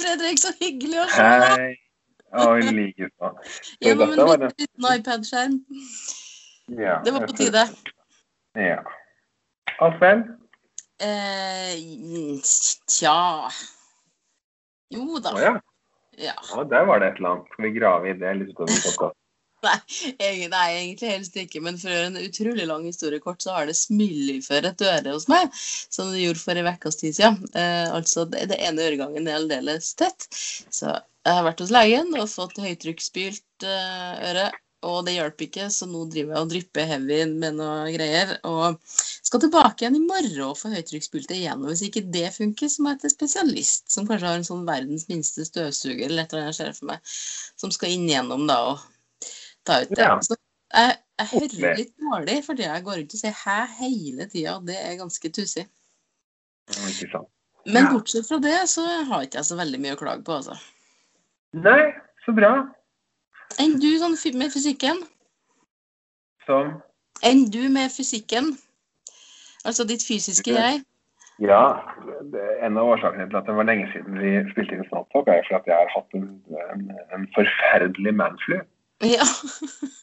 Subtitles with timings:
[0.00, 1.62] Fredrik, så hyggelig å se deg.
[1.62, 1.72] Hei.
[2.32, 3.50] Å, i like måte.
[3.84, 5.58] Gjennom med en liten iPad-skjerm.
[6.78, 7.66] Ja, Det var på tide.
[8.56, 8.78] Ja.
[9.84, 10.22] Alt vel?
[11.02, 11.74] Eh,
[12.88, 13.50] tja
[14.94, 15.32] Jo da.
[15.34, 15.52] Å ja.
[16.20, 16.36] Ja.
[16.68, 17.52] Der var det et eller annet.
[17.52, 19.18] Skal vi grave i det litt utover podkast?
[19.66, 19.78] Nei,
[20.18, 21.62] det nei, egentlig helst ikke.
[21.62, 25.14] Men for å gjøre en utrolig lang historie kort, så har det smyllifør et øre
[25.14, 25.52] hos meg.
[25.54, 27.38] Som det gjorde for en ukes tid siden.
[27.54, 30.26] Eh, altså det, det ene øregangen er aldeles tett.
[30.72, 34.50] Så jeg har vært hos legen og fått høytrykksspylt eh, øre.
[34.82, 38.32] Og det hjalp ikke, så nå driver jeg og drypper heavy med noe greier.
[38.48, 41.62] Og skal tilbake igjen i morgen og få høytrykksspylt det igjen.
[41.62, 44.66] Og hvis ikke det funker, så må jeg til spesialist, som kanskje har en sånn
[44.66, 47.14] verdens minste støvsuger eller et eller annet, ser for meg,
[47.62, 48.82] som skal inn gjennom da og
[49.66, 50.02] ta ut det.
[50.02, 50.16] Ja.
[50.24, 50.36] Så
[50.72, 54.68] jeg, jeg hører litt dårlig fordi jeg går rundt og sier hæ hele tida, og
[54.68, 55.66] det er ganske tussig.
[57.66, 60.56] Men bortsett fra det, så har ikke jeg så veldig mye å klage på, altså.
[61.52, 61.92] Nei,
[62.24, 62.52] så bra.
[63.60, 65.02] Enn du sånn med fysikken?
[66.46, 66.78] Som
[67.22, 68.56] Enn du med fysikken?
[69.68, 70.80] Altså ditt fysiske jeg?
[71.42, 71.60] Ja,
[72.62, 75.58] en av årsakene til at det var lenge siden vi spilte inn Snowtalk, er for
[75.60, 76.26] at jeg har hatt en,
[76.72, 76.82] en,
[77.14, 78.58] en forferdelig manflu
[79.02, 79.24] Ja.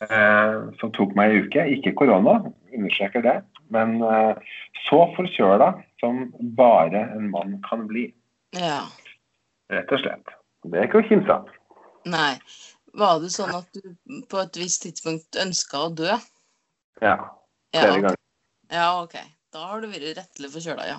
[0.09, 1.63] eh, som tok meg en uke.
[1.77, 2.39] Ikke korona,
[2.75, 3.35] understreker det,
[3.71, 5.69] men eh, så forkjøla
[6.01, 6.25] som
[6.57, 8.09] bare en mann kan bli.
[8.57, 8.81] ja.
[9.69, 10.31] Rett og slett.
[10.65, 11.49] Det er ikke å kimse av.
[12.09, 12.31] Nei.
[12.97, 16.15] Var det sånn at du på et visst tidspunkt ønska å dø?
[17.03, 17.13] Ja,
[17.69, 17.99] flere ja.
[18.01, 18.17] ganger.
[18.73, 19.13] ja, OK.
[19.53, 20.97] Da har du vært rettelig forkjøla, ja.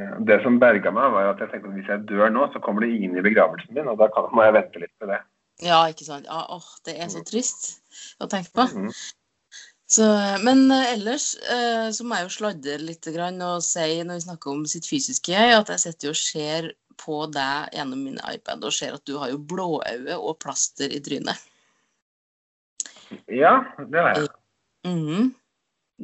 [0.00, 2.62] Eh, Det som berga meg, var at jeg tenkte at hvis jeg dør nå, så
[2.64, 5.20] kommer det ingen i begravelsen min, og da må jeg vente litt med det.
[5.62, 6.26] Ja, ikke sant.
[6.26, 7.76] Ja, åh, det er så trist
[8.18, 8.66] å tenke på.
[8.66, 8.90] Mhm.
[9.94, 10.04] Så,
[10.42, 14.50] men eh, ellers eh, så må jeg jo sladre litt og si når vi snakker
[14.50, 18.74] om sitt fysiske jeg, at jeg sitter og ser på deg gjennom min iPad og
[18.74, 21.38] ser at du har jo blåøye og plaster i trynet.
[23.28, 24.32] Ja, det har jeg.
[24.88, 25.32] Mhm.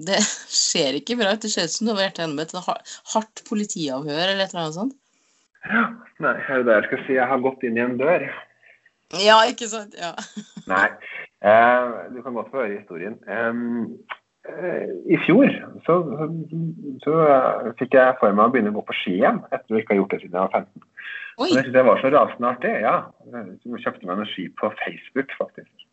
[0.07, 0.21] Det
[0.69, 1.43] ser ikke bra ut.
[1.43, 2.55] Det ser ut som du har vært gjennom et
[3.15, 4.97] hardt politiavhør eller et eller annet sånt.
[5.67, 5.83] Ja,
[6.23, 7.17] nei, er det det jeg skal si?
[7.19, 8.29] Jeg har gått inn i en dør.
[9.19, 9.97] Ja, ikke sant?
[9.99, 10.15] Ja.
[10.71, 10.87] Nei,
[11.43, 13.19] eh, du kan godt få høre historien.
[13.27, 15.51] Eh, I fjor
[15.87, 16.55] så, så,
[17.05, 17.17] så
[17.81, 20.01] fikk jeg for meg å begynne å gå på ski igjen, etter å ikke ha
[20.01, 20.89] gjort det siden jeg var 15.
[21.41, 21.49] Oi.
[21.49, 22.73] Det syntes jeg var så rasende artig.
[22.85, 22.97] Ja,
[23.33, 25.87] jeg kjøpte meg noen ski på Facebook, faktisk.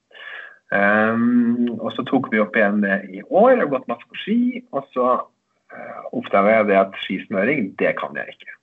[0.68, 4.40] Um, og så tok vi opp igjen det i år, og gått masse på ski.
[4.76, 8.57] Og så uh, oppdaga jeg det at skismøring, det kan jeg ikke.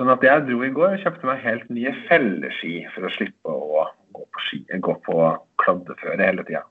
[0.00, 3.52] Sånn at jeg dro i går og kjøpte meg helt nye felleski for å slippe
[3.52, 3.82] å
[4.16, 5.16] gå på, ski, gå på
[5.60, 6.62] kladdeføre hele tida.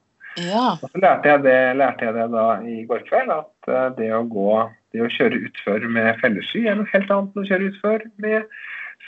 [0.42, 0.72] Ja.
[0.80, 4.10] Og så lærte jeg, det, lærte jeg det da i går kveld, at eh, det
[4.18, 4.58] å, gå,
[4.96, 8.60] det å kjøre utfor med felleski er noe helt annet enn å kjøre utfor med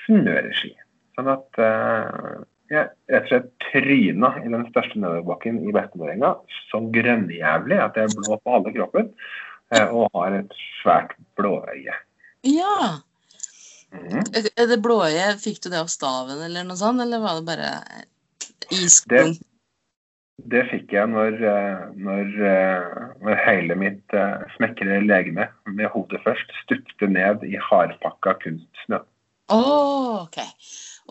[0.04, 0.74] snøreski.
[1.18, 2.40] Sånn at uh,
[2.70, 6.36] jeg rett og slett tryna i den største nedoverbakken i Bekkemørenga
[6.70, 9.10] så grønnjævlig at jeg er blå på alle kroppen
[9.74, 11.98] eh, og har et svært blåøye.
[12.46, 12.76] ja.
[13.92, 14.24] Mhm.
[14.56, 17.72] Er det blåøye, fikk du det av staven eller noe sånt, eller var det bare
[18.72, 19.42] isklump?
[20.50, 26.22] Det fikk jeg når, eh, når, eh, når hele mitt eh, smekre legeme, med hodet
[26.24, 29.04] først, stupte ned i hardpakka kunstsnø.
[29.54, 30.40] Oh, OK.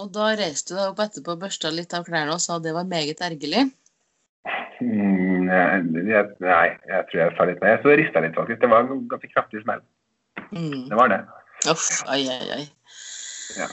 [0.01, 2.75] Og da reiste du deg opp etterpå og børsta litt av klærne og sa det
[2.75, 3.69] var meget ergerlig?
[4.81, 7.81] Mm, jeg, nei, jeg tror jeg sa litt mer.
[7.83, 8.63] Så rista litt, faktisk.
[8.63, 9.85] Det var en ganske kraftig smell.
[10.51, 10.89] Mm.
[10.89, 11.21] Det var det.
[11.69, 12.65] Uff, ai, ai, ai.
[13.59, 13.69] Ja.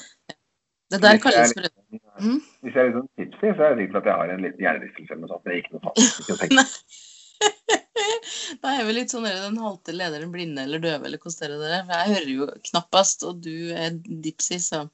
[0.92, 2.40] Det der kalles er for Mm.
[2.66, 4.64] Hvis jeg er litt sånn tipsy, så er det sikkert at jeg har en liten
[4.64, 5.44] hjernerystelse eller noe sånt.
[5.46, 5.60] Men er.
[5.62, 7.04] Ikke noe tenkt.
[8.64, 11.70] Da er vi litt sånn den halte lederen blinde eller døve, eller hvordan er det
[11.70, 11.84] der?
[11.86, 14.88] For jeg hører jo knappast, og du er dipsy, så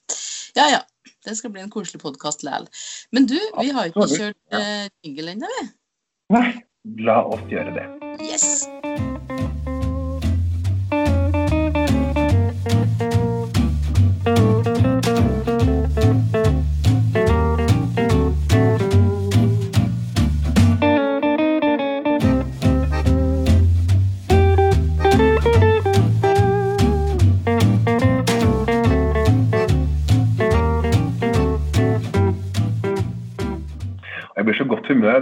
[0.58, 0.81] ja ja.
[1.24, 2.68] Det skal bli en koselig podkast likevel.
[3.16, 5.68] Men du, vi har jo ikke kjørt eh, jingle ennå, vi.
[6.36, 6.48] Nei,
[7.08, 7.88] la oss gjøre det.
[8.28, 8.66] Yes!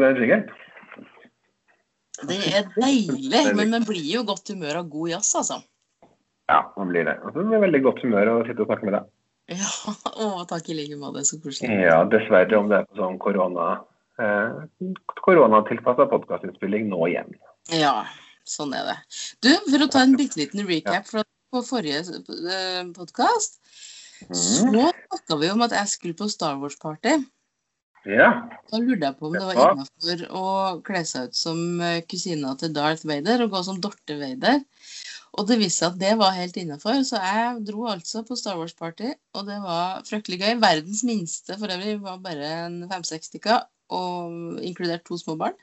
[0.03, 0.49] Den jingeren.
[2.27, 5.61] Det er deilig, men man blir jo godt humør av god jazz, altså.
[6.51, 7.17] Ja, man blir det.
[7.23, 9.09] Og så blir det veldig godt humør å sitte og snakke med deg.
[9.51, 9.71] Ja,
[10.23, 11.23] å, takk i like måte.
[11.27, 11.71] Så koselig.
[11.81, 13.69] Ja, dessverre om det er på sånn korona
[14.21, 14.93] eh,
[15.25, 17.33] koronatilpassa podkastinnspilling nå igjen.
[17.73, 18.03] Ja,
[18.47, 18.97] sånn er det.
[19.43, 22.21] Du, for å ta en bitte liten recap fra på forrige
[22.95, 23.57] podkast,
[24.31, 27.17] Så snakka vi om at jeg skulle på Star Wars-party.
[28.09, 28.29] Ja.
[28.71, 30.45] Da lurte jeg på om det var innafor å
[30.85, 34.63] kle seg ut som eh, kusina til Darth Vader og gå som Dorte Vader.
[35.37, 38.57] Og det viste seg at det var helt innafor, så jeg dro altså på Star
[38.59, 39.13] Wars-party.
[39.37, 40.57] Og det var fryktelig gøy.
[40.63, 43.63] Verdens minste for øvrig var bare en fem-seks stykker,
[44.65, 45.55] inkludert to små barn.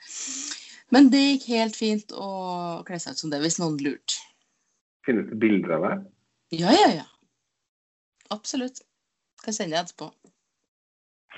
[0.94, 2.30] Men det gikk helt fint å
[2.88, 4.22] kle seg ut som det, hvis noen lurte.
[5.04, 6.08] Finnes det bilder av deg?
[6.62, 7.06] Ja, ja, ja.
[8.32, 8.80] Absolutt.
[9.42, 10.08] Skal sende deg etterpå.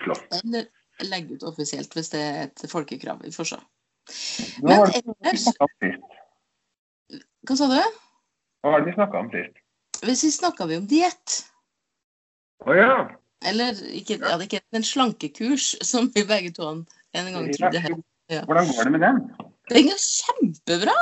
[0.04, 0.22] Flott.
[0.38, 0.70] Eller
[1.08, 3.22] legge ut offisielt hvis det er et folkekrav.
[3.24, 3.60] Vi får se.
[4.64, 5.46] Men ellers?
[7.46, 7.78] Hva sa du?
[8.60, 9.62] Hva var det vi snakka om sist?
[10.04, 11.40] Hvis vi snakka vi om diett.
[12.66, 12.94] Å ja.
[13.48, 16.84] Eller ikke, ja, det er ikke en slankekurs, som vi begge to en
[17.32, 17.80] gang trodde.
[18.30, 18.44] Ja.
[18.44, 19.20] Hvordan går det med den?
[19.72, 20.96] Den går kjempebra!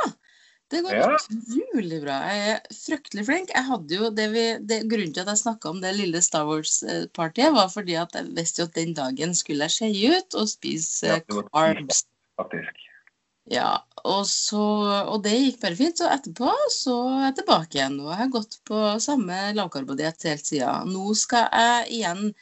[0.69, 1.17] Det går Ja.
[1.17, 2.17] utrolig bra.
[2.29, 3.53] Jeg er fryktelig flink.
[3.55, 6.45] Jeg hadde jo det vi, det, Grunnen til at jeg snakka om det lille Star
[6.45, 10.49] Wars-partiet, var fordi at jeg visste jo at den dagen skulle jeg skeie ut og
[10.53, 12.05] spise Ja, eh, carbs.
[12.37, 12.85] Faktisk.
[13.49, 14.61] Ja, og, så,
[15.09, 15.97] og det gikk bare fint.
[15.97, 17.97] Så etterpå så er jeg tilbake igjen.
[18.05, 20.93] Og jeg har gått på samme lavkarbodiett helt siden.
[20.93, 22.35] Nå skal jeg igjen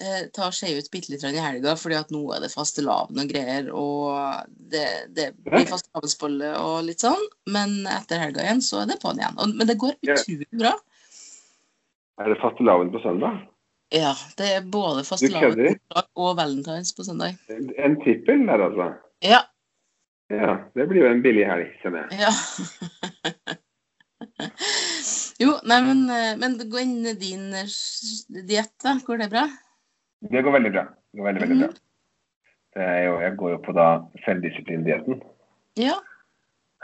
[0.00, 3.30] eh, ta og ut bitte litt i helga, fordi at nå er det fastelavn og
[3.30, 3.70] greier.
[3.74, 4.86] Og det,
[5.16, 7.28] det blir fastelavnsbolle og litt sånn.
[7.54, 9.38] Men etter helga igjen så er det på'n igjen.
[9.38, 10.76] Og, men det går utrolig bra.
[12.22, 13.42] Er det fastelavn på søndag?
[13.94, 15.76] Ja, det er både fastelavn
[16.18, 17.36] og valentines på søndag.
[17.48, 18.92] En trippel der, altså?
[19.22, 19.44] Ja.
[20.32, 20.56] Ja.
[20.74, 22.24] Det blir jo en billig helg, kjenner jeg.
[22.24, 22.32] Ja.
[25.44, 27.70] jo, nei, men, eh, men gå inn i din eh,
[28.48, 28.96] diett, da.
[29.06, 29.44] Går det bra?
[30.30, 30.84] Det går veldig bra.
[31.12, 31.68] Det går veldig, veldig bra.
[32.74, 33.86] Det er jo, jeg går jo på da
[34.24, 35.20] selvdisiplindietten.
[35.78, 35.94] Ja.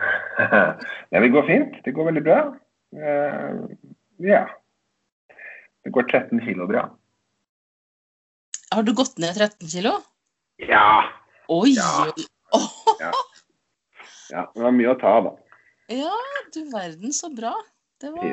[1.13, 1.79] ja, det går fint.
[1.85, 2.39] Det går veldig bra.
[2.95, 3.71] Uh,
[4.27, 4.45] ja.
[5.85, 6.85] Det går 13 kilo bra.
[8.71, 9.97] Har du gått ned 13 kilo?
[10.63, 11.03] Ja.
[11.49, 11.73] Oi!
[11.75, 12.07] Ja.
[12.55, 12.71] Oh.
[13.03, 13.11] ja.
[14.31, 14.45] ja.
[14.55, 15.35] Det var mye å ta, da.
[15.91, 16.15] ja,
[16.55, 17.57] du verden, så bra.
[18.01, 18.29] Det var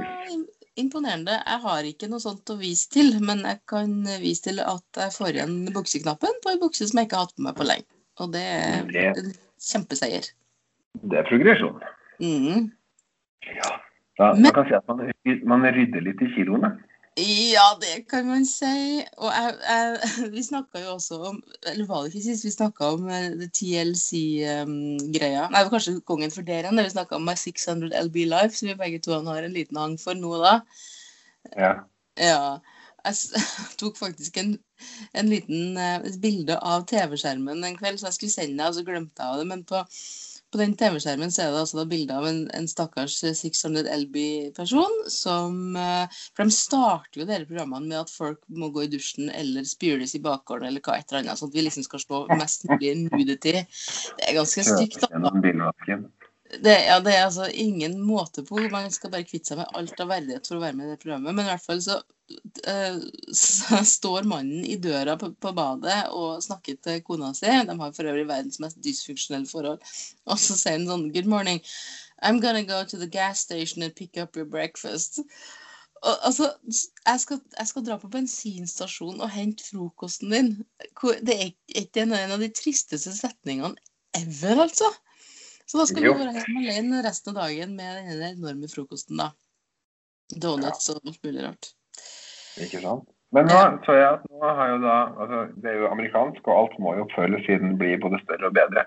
[0.79, 1.35] imponerende.
[1.45, 5.15] Jeg har ikke noe sånt å vise til, men jeg kan vise til at jeg
[5.15, 7.87] får igjen bukseknappen på ei bukse som jeg ikke har hatt på meg på lenge.
[8.23, 10.29] Og det er en kjempeseier.
[11.03, 11.81] Det er progresjon.
[12.23, 12.69] Mm.
[13.57, 13.73] Ja.
[14.17, 15.03] Da, Men- man kan si at man,
[15.45, 16.71] man rydder litt i kiloene.
[17.17, 19.01] Ja, det kan man si.
[19.17, 22.91] Og jeg, jeg, vi snakka jo også om Eller var det ikke sist vi snakka
[22.93, 25.47] om eh, TLC-greia?
[25.49, 28.53] Nei, det var kanskje Kongen for dere da Vi snakka om My 600 LB Life,
[28.59, 30.59] som vi begge to har en liten hang for nå da.
[31.57, 31.73] Ja.
[32.21, 32.59] Ja.
[33.07, 33.41] Jeg
[33.81, 34.53] tok faktisk en,
[35.17, 38.77] en liten eh, et bilde av TV-skjermen en kveld, så jeg skulle sende det, og
[38.77, 39.47] så glemte jeg det.
[39.49, 39.81] Men på,
[40.57, 45.77] på den TV-skjermen så er det altså bilde av en, en stakkars 600 LB-person som
[45.77, 49.67] eh, For de starter jo disse programmene med at folk må gå i dusjen eller
[49.69, 52.65] spyles i bakgården eller hva et eller annet, sånn at vi liksom skal slå mest
[52.71, 53.53] mulig nudity.
[53.61, 55.03] Det er ganske stygt.
[55.03, 55.99] da.
[56.63, 58.61] Det, ja, det er altså ingen måte på.
[58.71, 61.01] Man skal bare kvitte seg med alt av verdighet for å være med i det
[61.01, 61.35] programmet.
[61.35, 61.99] Men i hvert fall eh, så
[63.95, 67.47] står mannen i døra på, på badet og snakker til kona si.
[67.47, 69.79] De har for øvrig verdens mest dysfunksjonelle forhold.
[70.31, 71.61] Og så sier han sånn Good morning.
[72.25, 75.21] I'm gonna go to the gas station and pick up your breakfast.
[76.03, 76.51] Og, altså,
[77.07, 80.51] jeg skal, jeg skal dra på bensinstasjonen og hente frokosten din.
[81.25, 83.77] Det er ikke en av de tristeste setningene
[84.17, 84.89] ever, altså.
[85.67, 86.13] Så da skal Jo.
[86.13, 89.31] du være hjemme alene resten av dagen med den enorme frokosten, da.
[90.35, 91.73] Donuts og alt mulig rart.
[92.63, 93.05] Ikke sant?
[93.35, 96.59] Men nå så jeg at nå har jo da altså Det er jo amerikansk, og
[96.61, 98.85] alt må jo oppfølges siden det blir både større og bedre.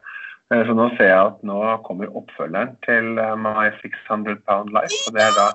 [0.51, 4.97] Eh, Så nå ser jeg at nå kommer oppfølgeren til eh, My 600 Pound Life.
[5.07, 5.49] Og det er da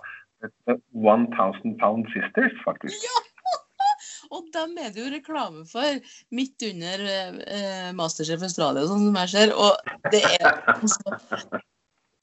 [0.45, 3.07] eh, 1000 Pound Sisters, faktisk.
[3.07, 3.24] Ja!
[4.36, 6.00] Og dem er det jo reklame for
[6.34, 9.53] midt under eh, Masterchef Australia, sånn som jeg ser.
[9.53, 11.62] Og det er altså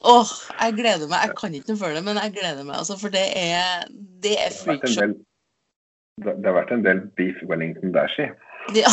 [0.02, 1.28] Åh, jeg gleder meg.
[1.28, 2.75] Jeg kan ikke noe for det, men jeg gleder meg.
[2.80, 3.84] Altså, for det er,
[4.25, 5.14] det er freakshow.
[6.21, 8.26] Det det har vært en del beef Wellington si.
[8.76, 8.92] Ja.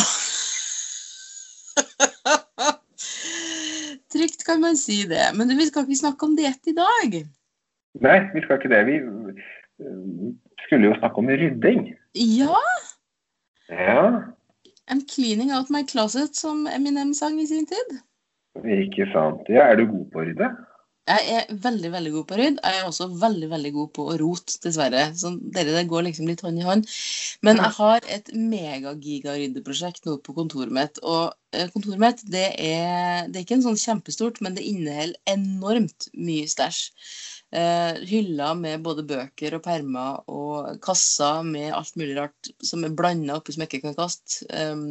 [4.12, 5.26] Trygt kan man si det.
[5.36, 7.08] Men vi skal ikke snakke om diett i dag.
[8.00, 8.86] Nei, vi skal ikke det.
[8.88, 10.32] Vi eh,
[10.66, 11.80] skulle jo snakke om rydding.
[12.14, 12.58] Ja,
[13.70, 14.22] Ja,
[14.90, 18.00] I'm cleaning out my closet, som Eminem sang i sin tid.
[18.66, 19.46] ikke sant.
[19.48, 20.48] Ja, er du god på å rydde?
[21.10, 22.60] Jeg er veldig veldig god på rydd.
[22.62, 25.08] Jeg er også veldig veldig god på å rote, dessverre.
[25.18, 26.86] Så dere det går liksom litt hånd i hånd.
[27.46, 31.00] Men jeg har et megagigaryddeprosjekt nå på kontoret mitt.
[31.02, 35.18] Og eh, kontoret mitt det er, det er ikke en sånn kjempestort, men det inneholder
[35.34, 36.86] enormt mye stæsj.
[37.50, 42.94] Uh, hyller med både bøker og permer og kasser med alt mulig rart som er
[42.94, 44.46] blanda oppi som jeg ikke kan kaste.
[44.54, 44.84] Um,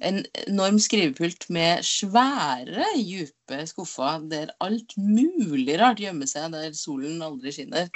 [0.00, 7.20] en enorm skrivepult med svære, dype skuffer der alt mulig rart gjemmer seg der solen
[7.24, 7.90] aldri skinner.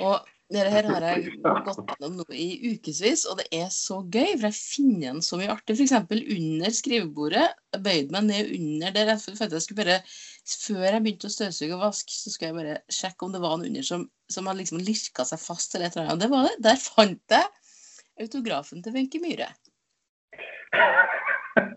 [0.00, 4.30] Og dette her har jeg gått gjennom nå i ukevis, og det er så gøy.
[4.38, 5.76] For jeg finner igjen så mye artig.
[5.76, 5.92] F.eks.
[6.08, 7.44] under skrivebordet.
[7.76, 9.12] Jeg bøyde meg ned under der.
[9.12, 9.98] Jeg følte jeg skulle bare,
[10.48, 13.60] før jeg begynte å støvsuge og vaske, så skulle jeg bare sjekke om det var
[13.60, 15.76] noe under som, som hadde liksom lirka seg fast.
[15.76, 16.16] eller et eller annet.
[16.16, 16.56] Og det var det.
[16.64, 19.52] Der fant jeg autografen til Wenche Myhre.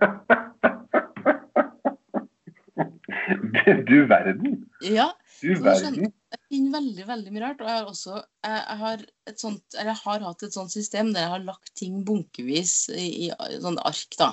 [3.87, 4.65] Du verden.
[4.83, 5.11] Ja.
[5.41, 6.11] Du verden.
[6.31, 7.61] Jeg finner veldig veldig mye rart.
[7.61, 11.11] Og jeg har også jeg, har et sånt, eller jeg har hatt et sånt system
[11.13, 14.17] der jeg har lagt ting bunkevis i, i sånn ark.
[14.19, 14.31] da.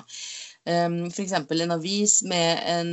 [0.69, 1.33] Um, F.eks.
[1.33, 2.89] en avis med en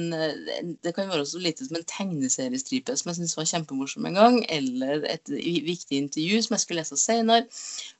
[0.80, 4.38] Det kan være så lite som en tegneseriestripe som jeg syntes var kjempemorsom en gang.
[4.48, 7.44] Eller et viktig intervju som jeg skulle lese senere.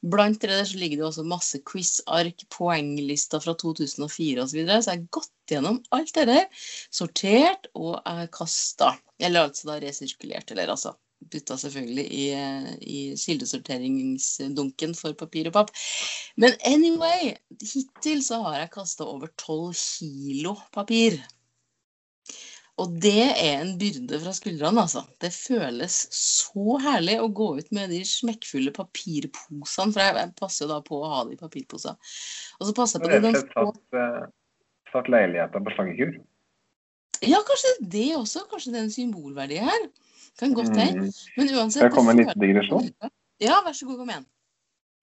[0.00, 4.49] Blant det der så ligger det også masse quiz-ark, poenglister fra 2004 osv.
[4.49, 4.83] Så, videre.
[4.83, 6.47] så jeg har gått gjennom alt det der,
[6.90, 8.95] sortert og jeg kasta.
[9.21, 10.97] Eller altså da resirkulert, eller altså
[11.33, 15.73] putta selvfølgelig i, eh, i kildesorteringsdunken for papir og papp.
[16.37, 21.19] Men anyway, hittil så har jeg kasta over 12 kilo papir.
[22.77, 25.07] Og det er en byrde fra skuldrene, altså.
[25.23, 30.75] Det føles så herlig å gå ut med de smekkfulle papirposene, for jeg, passer jo
[30.75, 31.97] da på å ha de i papirposer.
[32.61, 34.35] Og så passer jeg på Rett det og de slett
[34.93, 36.13] satt, leiligheten på slangekur.
[37.25, 38.45] Ja, kanskje det også.
[38.51, 39.89] Kanskje det er en symbolverdi her.
[40.40, 41.09] Kan godt hende.
[41.09, 41.12] Mm.
[41.37, 42.90] Men uansett jeg komme med en liten digresjon?
[43.40, 44.26] Ja, vær så god, kom igjen.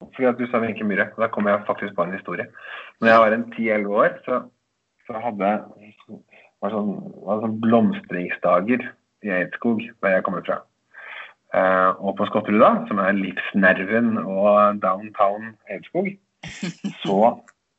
[0.04, 1.08] Fordi at du sa Wenche Myhre.
[1.18, 2.46] Da kommer jeg faktisk på en historie.
[3.02, 4.42] Når jeg var en 10-11 år, så,
[5.08, 5.54] så hadde
[6.64, 6.92] var sånn,
[7.28, 8.86] var sånn blomstringsdager
[9.24, 10.62] i Eidskog, der jeg kommer fra.
[11.54, 16.10] Eh, og på Skotterud, da, som er livsnerven og downtown Eidskog,
[17.04, 17.18] så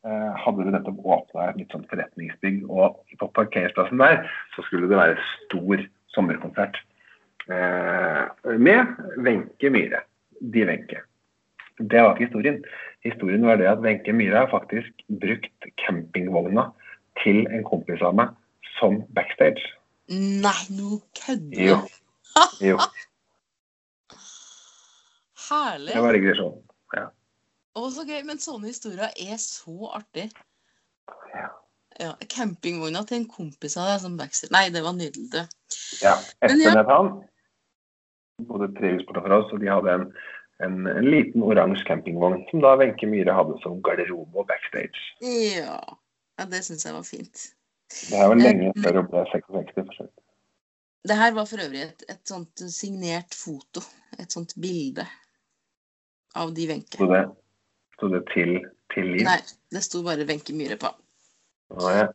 [0.06, 2.64] eh, hadde de nettopp åpna et nytt sånt forretningsbygg.
[2.68, 4.22] Og på parkeringsplassen der
[4.54, 6.78] så skulle det være stor sommerkonsert
[7.48, 8.86] med
[9.26, 10.00] Wenche Myhre.
[10.40, 11.00] De Wenche.
[11.78, 12.60] Det var ikke historien.
[13.04, 16.70] Historien var det at Wenche Myhre har faktisk brukt campingvogna
[17.22, 18.34] til en kompis av meg
[18.78, 19.62] som backstage.
[20.10, 21.90] Nei, nå kødder du.
[22.64, 22.78] Jo,
[25.48, 25.92] Herlig.
[25.94, 26.60] det var digresjon.
[27.74, 28.20] Å, så gøy.
[28.26, 30.28] Men sånne historier er så artig.
[31.34, 31.48] Ja.
[31.98, 34.52] Ja, Campingvogna til en kompis av deg som backstage.
[34.54, 35.30] Nei, det var nydelig.
[35.34, 35.44] Ja.
[36.02, 36.14] Ja,
[36.46, 36.84] Men ja.
[36.88, 37.10] han.
[38.42, 40.08] Bodde tre hus borte fra oss, og de hadde en,
[40.66, 45.04] en, en liten oransje campingvogn som da Wenche Myhre hadde som garderobe og backstage.
[45.22, 45.78] Ja.
[46.40, 47.44] ja det syns jeg var fint.
[47.94, 49.94] Det her var lenge før hun ble 66.
[49.98, 50.10] for.
[51.04, 53.84] Det her var for øvrig et, et sånt signert foto.
[54.18, 55.04] Et sånt bilde
[56.34, 56.98] av de Wenche.
[56.98, 57.24] Sto det,
[58.16, 58.56] det til,
[58.94, 59.26] til liv?
[59.28, 59.38] Nei,
[59.70, 60.90] det sto bare Wenche Myhre på.
[61.74, 62.08] Å, ja.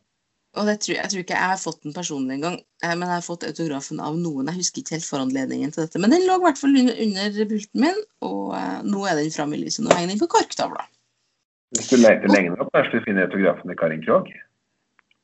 [0.58, 3.14] Og det tror, jeg tror ikke jeg har fått den personlig engang, eh, men jeg
[3.20, 4.48] har fått autografen av noen.
[4.50, 7.84] Jeg husker ikke helt foranledningen til dette, men den lå i hvert fall under, pulten
[7.84, 9.84] min, og eh, nå er den framme i lyset.
[9.86, 10.88] Nå henger den på korktavla.
[11.78, 14.32] Hvis du leter lenge nok, kanskje du finner autografen til Karin Krogh?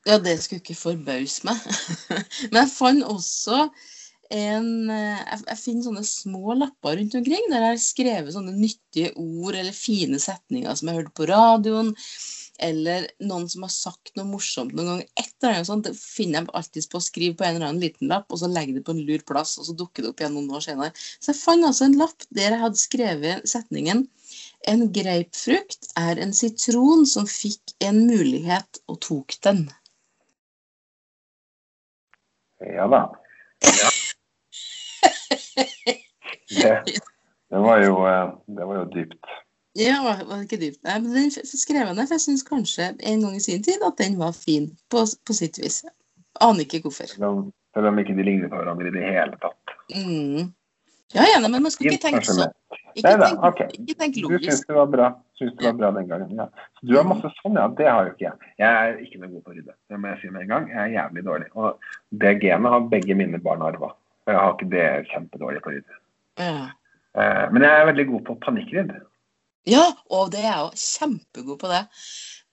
[0.06, 1.64] Ja, det skulle ikke forbause meg.
[2.52, 3.64] men jeg fant også
[4.34, 8.54] en eh, jeg, jeg finner sånne små lapper rundt omkring der jeg har skrevet sånne
[8.56, 11.92] nyttige ord eller fine setninger som jeg hørte på radioen.
[12.66, 15.02] Eller noen som har sagt noe morsomt noen gang.
[15.20, 17.82] Et eller annet sånt, Det finner jeg alltid på å skrive på en eller annen
[17.84, 20.22] liten lapp, og så legger det på en lur plass, og så dukker det opp
[20.22, 20.94] igjen noen år senere.
[21.20, 24.06] Så jeg fant altså en lapp der jeg hadde skrevet setningen
[24.66, 29.68] En grapefrukt er en sitron som fikk en mulighet og tok den.
[32.64, 33.04] Ja da.
[33.82, 33.95] Ja.
[36.50, 36.72] Det,
[37.50, 39.34] det, var jo, eh, det var jo dypt.
[39.76, 40.80] Ja, var var det ikke dypt?
[40.86, 43.82] Nei, men den skrev jeg ned, for jeg syns kanskje en gang i sin tid
[43.84, 45.82] at den var fin, på, på sitt vis.
[46.40, 47.10] Aner ikke hvorfor.
[47.12, 49.76] Selv om, ikke de ligner på hverandre i det hele tatt.
[49.92, 50.48] Mm.
[51.14, 52.48] Ja, gjerne, men man skal ikke tenke sånn.
[52.96, 53.68] Ikke Nei tenk, okay.
[53.76, 56.30] ikke tenk Du syns det var bra Syns det var bra den gangen.
[56.40, 56.46] Ja.
[56.78, 57.66] Så du har masse sånn, ja.
[57.76, 58.52] Det har jo ikke jeg.
[58.62, 59.74] Jeg er ikke noe god på å rydde.
[59.92, 60.68] Det må jeg si med en gang.
[60.72, 61.48] Jeg er jævlig dårlig.
[61.60, 61.90] Og
[62.24, 63.92] det genet har begge mine barn arva.
[64.26, 65.98] Jeg har ikke det kjempedårlig på å rydde.
[66.38, 66.70] Ja.
[67.16, 68.90] Eh, Men jeg er veldig god på panikkredd.
[69.66, 71.82] ja, og det er jeg jo kjempegod på det.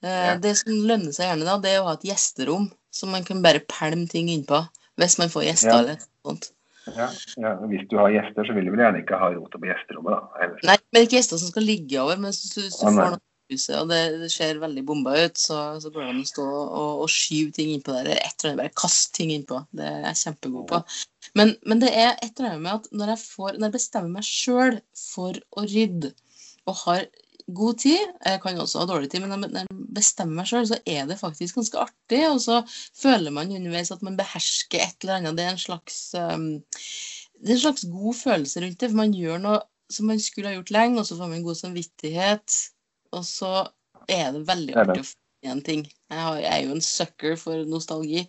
[0.04, 0.38] Eh, Ja.
[0.38, 3.42] Det som lønner seg gjerne da, det er å ha et gjesterom som man kan
[3.42, 4.68] bare pælme ting innpå.
[4.98, 5.80] Hvis man får gjester Ja.
[5.80, 6.52] eller sånt.
[6.86, 7.08] Ja,
[7.40, 7.56] ja.
[7.66, 10.44] Hvis du har gjester, så vil du vel gjerne ikke ha rotet på gjesterommet, da.
[10.44, 12.18] Ellers- Nei, men ikke gjester som skal ligge over.
[12.18, 14.86] Men hvis du, hvis du Å, får noe i huset, og det, det ser veldig
[14.86, 18.02] bomba ut, så, så går det an å stå og, og skyve ting innpå der.
[18.04, 19.66] Eller et eller annet, bare kaste ting innpå.
[19.72, 20.84] Det er jeg kjempegod på.
[21.38, 24.20] Men, men det er et eller annet med at når jeg, får, når jeg bestemmer
[24.20, 26.14] meg sjøl for å rydde,
[26.70, 27.08] og har
[27.52, 30.78] god tid Jeg kan også ha dårlig tid, men når jeg bestemmer meg sjøl, så
[30.88, 32.22] er det faktisk ganske artig.
[32.30, 35.38] Og så føler man underveis at man behersker et eller annet.
[35.40, 36.48] Det er en slags, um,
[37.42, 38.92] det er en slags god følelse rundt det.
[38.94, 39.60] For man gjør noe
[39.92, 42.60] som man skulle ha gjort lenge, og så får man god samvittighet.
[43.14, 43.54] Og så
[44.08, 45.12] er det veldig artig å
[45.44, 45.84] igjen ting.
[46.12, 48.24] Jeg, er jo en sucker for nostalgi,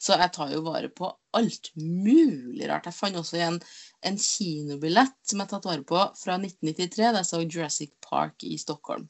[0.00, 2.88] så jeg tar jo vare på alt mulig rart.
[2.88, 3.58] Jeg fant også igjen
[4.04, 8.46] en kinobillett som jeg har tatt vare på fra 1993, da jeg så Jurassic Park
[8.46, 9.06] i Stockholm.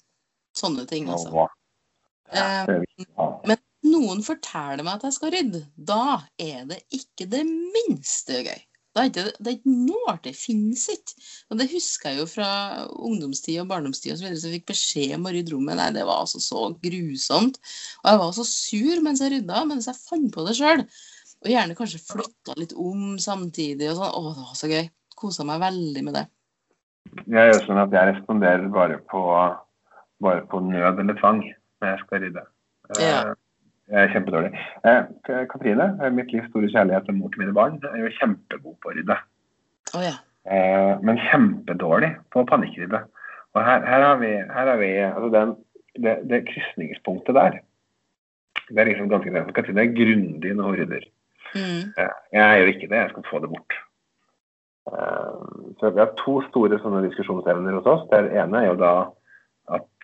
[0.54, 1.48] Sånne ting, altså.
[2.34, 2.84] Um,
[3.46, 5.64] men noen forteller meg at jeg skal rydde.
[5.76, 8.62] Da er det ikke det minste gøy.
[8.94, 10.12] Det er ikke, det noe.
[10.22, 11.16] Det finnes ikke.
[11.50, 12.48] Og det husker jeg jo fra
[12.94, 15.78] ungdomstid og barndomstid så jeg fikk beskjed om å rydde rommet.
[15.80, 17.58] Nei, det var altså så grusomt.
[18.04, 20.84] Og jeg var så sur mens jeg rydda, mens jeg fant på det sjøl.
[21.44, 24.14] Og gjerne kanskje flytta litt om samtidig og sånn.
[24.14, 24.86] Å, det var så gøy.
[25.18, 26.24] Kosa meg veldig med det.
[27.30, 29.24] Jeg gjør sånn at jeg responderer bare på,
[30.24, 32.46] bare på nød eller tvang når jeg skal rydde.
[33.00, 33.18] Ja.
[33.90, 34.54] Kjempedårlig.
[34.88, 35.02] Eh,
[35.50, 38.94] Katrine, mitt livs store kjærlighet og mor til mine barn, er jo kjempegod på å
[38.96, 39.18] rydde.
[39.94, 40.14] Oh, ja.
[40.48, 43.02] eh, men kjempedårlig på å panikkrydde.
[43.54, 45.52] Og her, her, har vi, her har vi altså den,
[46.02, 47.60] det, det krysningspunktet der.
[48.70, 49.52] Det er liksom ganske greit.
[49.54, 51.10] Katrine er grundig når hun rydder.
[51.54, 51.92] Mm.
[52.00, 53.02] Eh, jeg gjør ikke det.
[53.02, 53.76] Jeg skal få det bort.
[54.90, 55.36] Eh,
[55.80, 58.08] så Vi har to store sånne diskusjonsevner hos oss.
[58.10, 58.94] Det ene er jo da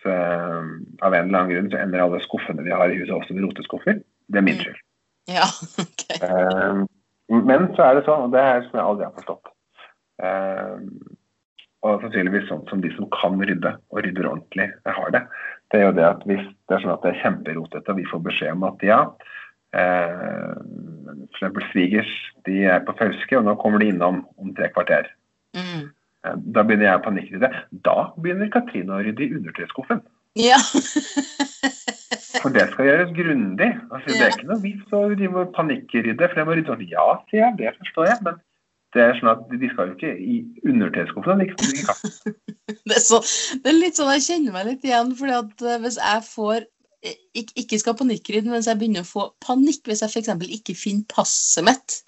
[0.01, 0.65] at uh,
[1.07, 3.47] av en eller annen grunn så ender alle skuffene vi har i huset også med
[3.47, 4.01] roteskuffer.
[4.31, 4.81] Det er min skyld.
[5.31, 5.47] Ja,
[5.85, 6.05] ok.
[6.25, 6.85] Uh,
[7.31, 9.51] men så er det sånn, og det er som jeg aldri har forstått
[10.25, 10.81] uh,
[11.87, 15.23] Og sannsynligvis sånn som de som kan rydde, og rydder ordentlig, har det.
[15.71, 18.09] Det er jo det at hvis det er sånn at det er kjemperotete, og vi
[18.11, 19.05] får beskjed om at ja
[19.71, 22.11] for eksempel svigers
[22.43, 25.07] de er på Fauske, og nå kommer de innom om tre kvarter.
[25.55, 25.93] Mm.
[26.21, 27.51] Da begynner jeg å panikkrydde.
[27.87, 30.03] Da begynner Katrine å rydde i undertøyskuffen.
[30.39, 30.59] Ja.
[32.41, 33.71] For det skal gjøres grundig.
[33.91, 36.29] Altså, det er ikke noe vits å drive og panikkrydde.
[36.29, 36.87] For jeg må rydde sånn.
[36.93, 38.19] Ja, sier jeg, det forstår jeg.
[38.27, 38.39] Men
[38.95, 40.37] det er sånn at de skal jo ikke i
[40.69, 41.45] undertøyskuffen.
[41.47, 43.23] det, er så,
[43.63, 45.17] det er litt sånn jeg kjenner meg litt igjen.
[45.19, 46.69] fordi at hvis jeg får
[47.01, 50.33] ikke, ikke skal panikkrydde, mens jeg begynner å få panikk hvis jeg f.eks.
[50.61, 52.01] ikke finner passet mitt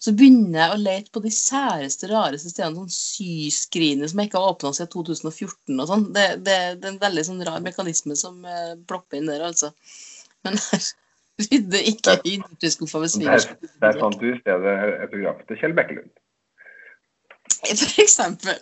[0.00, 2.86] så begynner jeg å lete på de særeste, rareste stedene.
[2.86, 6.06] Sånn syskrinet som jeg ikke har åpna siden 2014 og sånn.
[6.16, 9.74] Det, det, det, er en veldig sånn rar mekanisme som eh, plopper inn der, altså.
[10.46, 10.56] Men
[11.50, 12.38] rydder ikke i
[12.72, 13.50] skuffa ved svigers.
[13.50, 16.16] Der, der fant du i stedet autografen til Kjell Bekkelund.
[17.82, 18.56] For eksempel.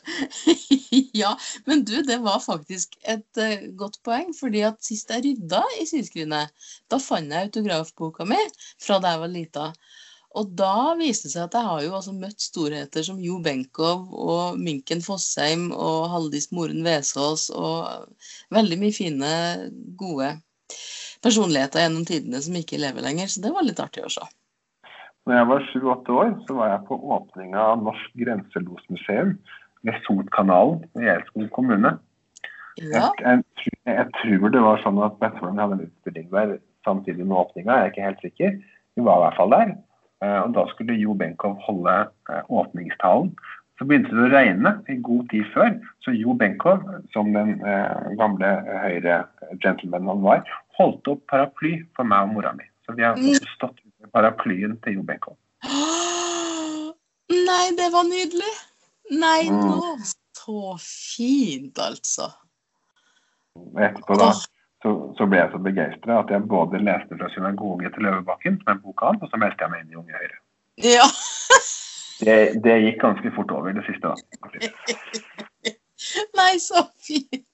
[1.23, 1.31] ja,
[1.71, 4.35] men du, det var faktisk et uh, godt poeng.
[4.35, 6.51] fordi at sist jeg rydda i syskrinet,
[6.91, 8.43] da fant jeg autografboka mi
[8.83, 9.71] fra da jeg var lita.
[10.39, 14.05] Og da viste det seg at jeg har jo altså møtt storheter som Jo Benkow
[14.15, 18.07] og Minken Fossheim og Haldis Moren Vesaas og
[18.55, 19.31] veldig mye fine,
[19.99, 20.37] gode
[21.25, 23.31] personligheter gjennom tidene som ikke lever lenger.
[23.33, 24.27] Så det var litt artig å se.
[25.29, 29.35] Når jeg var sju-åtte år, så var jeg på åpninga av Norsk grenselosmuseum
[29.87, 31.99] ved Sotkanalen i Elskog kommune.
[32.79, 33.11] Ja.
[33.19, 37.37] Jeg, jeg, jeg, tror det var sånn at bestemoren hadde en utstilling der samtidig med
[37.43, 37.75] åpninga.
[37.75, 38.59] Jeg er ikke helt sikker.
[38.97, 39.77] Vi var i hvert fall der.
[40.25, 41.95] Eh, og Da skulle Jo Benkow holde
[42.31, 43.31] eh, åpningstalen.
[43.79, 46.81] Så begynte det å regne i god tid før, så Jo Benkow,
[47.15, 48.49] som den eh, gamle
[48.83, 49.21] høyre
[49.63, 50.43] gentlemanen han var,
[50.79, 52.67] holdt opp paraply for meg og mora mi.
[52.87, 53.39] Så vi har Mm.
[53.55, 55.37] stått under paraplyen til Jo Benkow.
[57.49, 58.55] Nei, det var nydelig!
[59.11, 59.69] Nei, Mm.
[59.71, 59.99] nå
[60.39, 62.31] Så fint, altså.
[63.77, 64.29] Etterpå da.
[64.83, 68.73] Så, så ble jeg så begeistra at jeg både leste fra synagoge til Løvebakken, som
[68.73, 70.41] er boka hans, og så meldte jeg meg inn i Unge Høyre.
[70.93, 71.09] Ja.
[72.19, 74.11] Det, det gikk ganske fort over, det siste.
[74.11, 74.17] da.
[76.35, 77.45] Nei, så fint!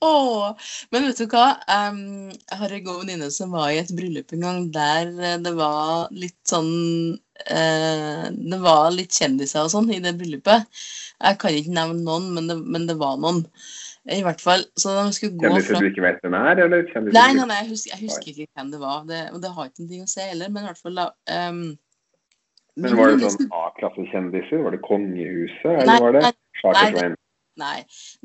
[0.00, 0.56] Åh.
[0.90, 1.50] Men vet du hva?
[1.68, 5.36] Um, jeg har en god venninne som var i et bryllup en gang der eh,
[5.44, 6.70] det var litt sånn
[7.44, 10.64] uh, Det var litt kjendiser og sånn i det bryllupet.
[11.20, 13.44] Jeg kan ikke nevne noen, men det, men det var noen.
[14.08, 14.64] I hvert fall.
[14.80, 17.46] Så de skulle gå Kjendiser fra du ikke vet hvem er, eller kjendiser Nei, nei,
[17.50, 19.04] nei, jeg husker, jeg husker ikke hvem det var.
[19.10, 21.06] Det, og det har ikke noe å si heller, men i hvert fall da
[21.50, 21.62] um...
[22.80, 24.62] Men var det sånn A-klassekjendiser?
[24.64, 26.32] Var det kongehuset, eller Nei, var det nei,
[26.62, 27.16] Charter-Svein?
[27.60, 27.78] Nei.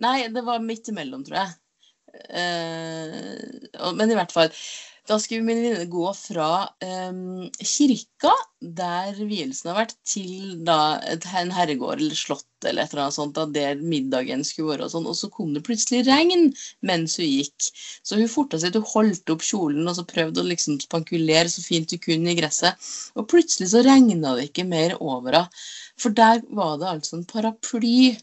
[0.06, 1.56] Nei, det var midt imellom, tror jeg.
[2.30, 4.54] Uh, men i hvert fall.
[5.06, 6.66] Da skulle min venninne gå fra
[7.10, 8.32] um, kirka,
[8.80, 10.98] der vielsen har vært, til da,
[11.38, 14.88] en herregård eller slott eller et eller annet sånt, da, der middagen skulle være.
[14.88, 16.50] Og sånn, og så kom det plutselig regn
[16.90, 17.68] mens hun gikk.
[18.02, 21.54] Så hun forta seg til å holdt opp kjolen og så prøvde å liksom spankulere
[21.54, 22.90] så fint hun kunne i gresset.
[23.14, 25.66] Og plutselig så regna det ikke mer over henne.
[26.02, 28.16] For der var det altså en paraply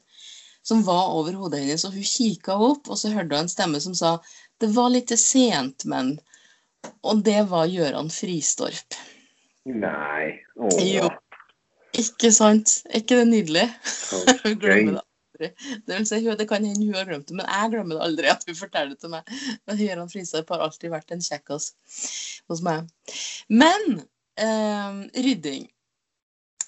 [0.67, 3.81] som var over hodet hennes, og hun kikka opp, og så hørte hun en stemme
[3.83, 4.17] som sa
[4.63, 6.13] det var litt sent, men
[7.03, 8.97] Og det var Gøran Fristorp.
[9.67, 10.33] Nei.
[10.59, 10.79] Åh.
[10.87, 11.09] Jo.
[11.99, 12.81] Ikke sant?
[12.91, 13.67] Er ikke det nydelig?
[14.45, 15.51] Hun glemmer det aldri.
[15.87, 18.31] Det, vil si, det kan hende hun har glemt det, men jeg glemmer det aldri
[18.33, 19.35] at hun forteller det til meg.
[19.67, 21.69] Men Gøran Fristorp har alltid vært en kjekkas
[22.51, 22.89] hos meg.
[23.51, 24.01] Men
[24.41, 25.69] eh, rydding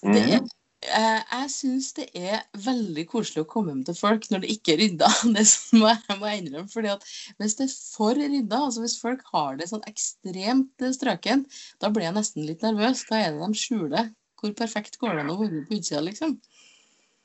[0.04, 0.44] det er, Mhm.
[0.44, 0.52] eh,
[0.84, 4.80] Jeg syns det er veldig koselig å komme hjem til folk når det ikke er
[4.82, 5.10] rydda.
[5.36, 6.70] Det som jeg må innrømme.
[6.72, 7.06] fordi at
[7.40, 11.46] Hvis det er for rydda, altså hvis folk har det sånn ekstremt eh, strøken,
[11.80, 13.04] da blir jeg nesten litt nervøs.
[13.08, 14.12] Hva er det de skjuler?
[14.40, 16.36] Hvor perfekt går det an å være på utsida, liksom?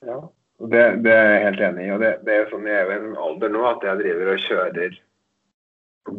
[0.08, 0.22] Ja.
[0.60, 1.92] Det, det er jeg helt enig i.
[1.96, 4.32] og det, det er jo sånn, Jeg er i en alder nå at jeg driver
[4.34, 4.98] og kjører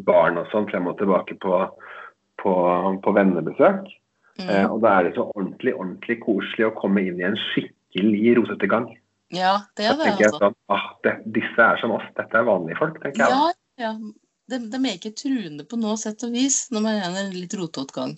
[0.07, 1.59] barn og sånn frem og tilbake på,
[2.40, 2.55] på,
[3.05, 3.90] på vennebesøk.
[4.48, 4.70] Eh, Mm.
[4.72, 8.68] og da er det så ordentlig ordentlig koselig å komme inn i en skikkelig rotete
[8.68, 8.88] gang.
[9.31, 10.38] Ja, det er det, altså.
[10.40, 13.29] sånn, ah, det, Disse er som oss, dette er vanlige folk, tenker jeg.
[13.31, 13.92] Ja, ja.
[14.50, 17.37] De, de er ikke truende på noe sett og vis når man er i en
[17.37, 18.16] litt rotete gang.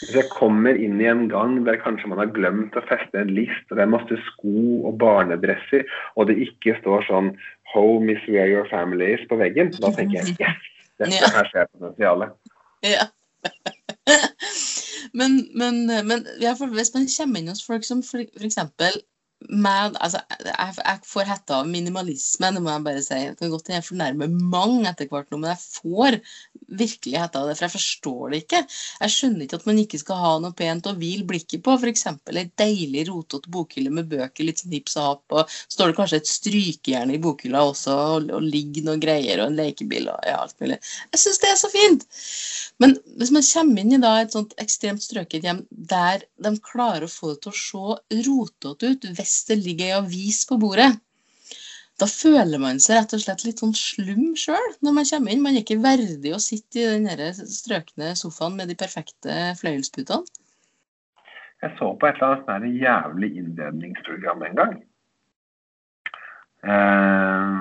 [0.00, 3.34] Hvis jeg kommer inn i en gang der kanskje man har glemt å feste en
[3.36, 5.84] list, og det er masse sko og barnedresser,
[6.16, 7.36] og det ikke står sånn
[7.74, 10.56] 'Home is where your family is' på veggen, da tenker jeg yes,
[10.98, 11.28] dette Ja.
[11.36, 12.30] her ser jeg potensialet.
[12.82, 13.04] Ja.
[15.14, 18.02] men, men, men hvis man kommer inn hos folk som
[18.42, 19.02] eksempel
[19.50, 23.20] med, altså, jeg, jeg får hetta av minimalisme, det må jeg bare si.
[23.28, 26.18] Det kan godt hende jeg fornærmer mange etter hvert nå, men jeg får
[26.68, 28.60] virkelig hetta av det, for jeg forstår det ikke.
[29.04, 31.76] Jeg skjønner ikke at man ikke skal ha noe pent å hvile blikket på.
[31.78, 32.06] F.eks.
[32.32, 36.20] ei deilig, rotete bokhylle med bøker, litt sånn og happ, og så står det kanskje
[36.22, 40.40] et strykejern i bokhylla også, og, og ligger noen greier, og en lekebil og ja,
[40.42, 40.80] alt mulig.
[41.12, 42.06] Jeg syns det er så fint!
[42.82, 47.06] Men hvis man kommer inn i da et sånt ekstremt strøket hjem der de klarer
[47.06, 50.90] å få det til å se rotete ut hvis det ligger ei avis på bordet,
[52.02, 55.44] da føler man seg rett og slett litt sånn slum sjøl når man kommer inn.
[55.44, 60.26] Man er ikke verdig å sitte i den strøkne sofaen med de perfekte fløyelsputene.
[61.62, 64.74] Jeg så på et eller annet jævlig innledningsprogram en gang.
[66.64, 67.60] Eh,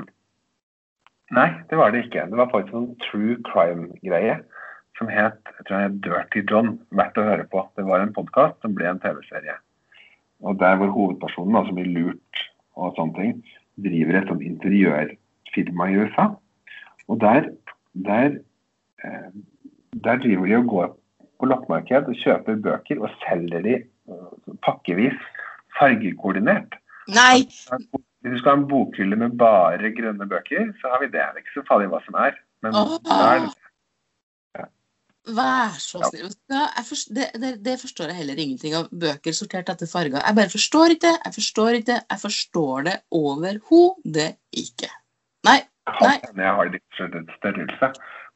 [1.37, 2.25] nei, det var det ikke.
[2.31, 4.41] Det var faktisk en true crime-greie
[4.97, 6.75] som het jeg tror jeg, Dirty John.
[6.91, 7.63] Verdt å høre på.
[7.77, 9.55] Det var en podkast som ble en TV-serie.
[10.43, 13.37] Og der hvor hovedpersonen, altså blir lurt og sånne ting,
[13.81, 16.27] driver et sånt interiørfirma i USA.
[17.11, 17.49] Og der,
[18.07, 18.37] der,
[19.03, 19.31] eh,
[20.05, 20.93] der driver de og går
[21.39, 25.19] på loppemarked og kjøper bøker og selger de eh, pakkevis
[25.79, 26.77] fargekoordinert.
[27.11, 27.43] Nei!
[28.23, 31.19] Hvis du skal ha en bokhylle med bare grønne bøker, så har vi det.
[31.19, 32.37] Det er ikke så farlig hva som er.
[32.63, 33.51] Men da er det
[35.23, 36.31] Vær så snill.
[36.51, 36.65] Ja.
[37.15, 38.89] Det, det, det forstår jeg heller ingenting av.
[38.91, 40.19] Bøker sortert etter farger.
[40.19, 41.13] Jeg bare forstår ikke.
[41.15, 41.99] Jeg forstår ikke det.
[42.11, 44.91] Jeg forstår det overhodet ikke.
[45.47, 45.61] Nei.
[46.01, 46.17] Nei.
[46.23, 47.91] jeg har litt større størrelse.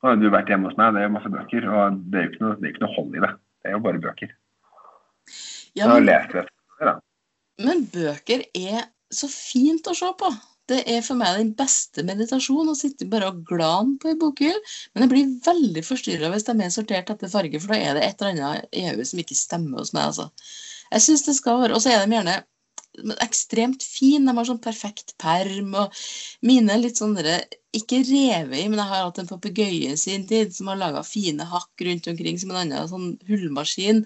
[0.06, 2.44] Har du vært hjemme hos meg, det er masse bøker, og det er jo ikke
[2.44, 3.32] noe, det ikke noe hold i det.
[3.58, 4.34] Det er jo bare bøker.
[5.78, 6.94] Ja, Så men, les det.
[7.66, 10.30] men bøker er så fint å se på.
[10.68, 14.60] Det er for meg den beste meditasjonen, å sitte bare og glane på ei bokhylle.
[14.94, 18.04] Men jeg blir veldig forstyrra hvis de er sortert etter farge, for da er det
[18.04, 20.12] et eller annet i hodet som ikke stemmer hos meg.
[20.12, 20.28] altså.
[20.92, 22.38] Jeg synes det skal være, Og så er de gjerne
[23.24, 24.26] ekstremt fine.
[24.28, 25.74] De har sånn perfekt perm.
[25.76, 26.04] og
[26.48, 27.40] Mine litt sånn dere,
[27.78, 31.04] ikke revet i, men jeg har hatt en papegøye i sin tid som har laga
[31.08, 34.04] fine hakk rundt omkring som en annen sånn hullmaskin.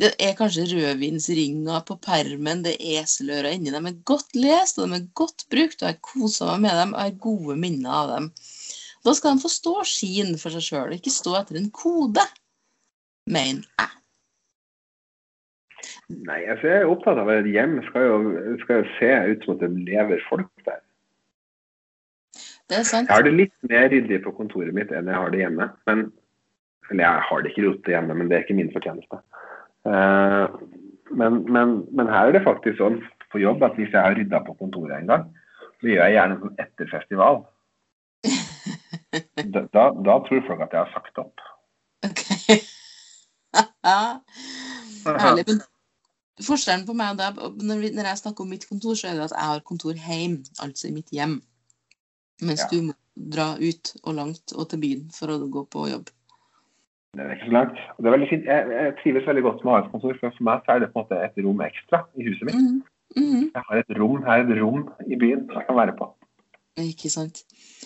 [0.00, 3.74] Det er kanskje rødvinsringer på permen, det er eselører inni.
[3.74, 6.96] De er godt lest og de er godt brukt, og jeg koser meg med dem.
[6.96, 8.32] og har gode minner av dem.
[9.04, 12.26] Da skal de få stå skien for seg sjøl, ikke stå etter en kode,
[13.30, 13.96] mener jeg.
[16.10, 18.16] Nei, altså jeg er opptatt av at hjem skal jo,
[18.64, 20.80] skal jo se ut som at det lever folk der.
[22.70, 23.08] Det er sant.
[23.08, 25.66] Jeg har det litt mer ryddig på kontoret mitt enn jeg har det hjemme.
[25.90, 26.04] Men,
[26.90, 29.18] eller jeg har det ikke rotete hjemme, men det er ikke min fortjeneste.
[29.88, 30.46] Uh,
[31.10, 33.00] men, men, men her er det faktisk sånn
[33.32, 35.26] på jobb at hvis jeg har rydda på kontoret en gang,
[35.80, 37.42] så gjør jeg gjerne sånn etter festival.
[39.40, 41.40] Da, da, da tror folk at jeg har sagt opp.
[42.06, 42.20] Ok.
[45.24, 45.44] Herlig.
[45.48, 45.62] Men
[46.44, 49.34] forskjellen på meg og deg, når, jeg snakker om mitt kontor, så er det at
[49.36, 51.40] jeg har kontor hjemme, altså i mitt hjem.
[52.42, 52.68] Mens Ja.
[52.72, 52.94] du må
[53.34, 56.08] dra ut og langt og til byen for å gå på jobb.
[57.16, 57.78] Det er ikke så langt.
[57.96, 58.44] Og det er veldig fint.
[58.46, 61.04] Jeg, jeg trives veldig godt med arbeidskontor, for for meg så er det på en
[61.04, 62.54] måte et rom ekstra i huset mitt.
[62.54, 62.82] Mm.
[63.16, 63.50] Mhm.
[63.54, 66.06] Jeg har et rom her, et rom i byen som jeg kan være på.
[66.78, 67.42] Ikke sant.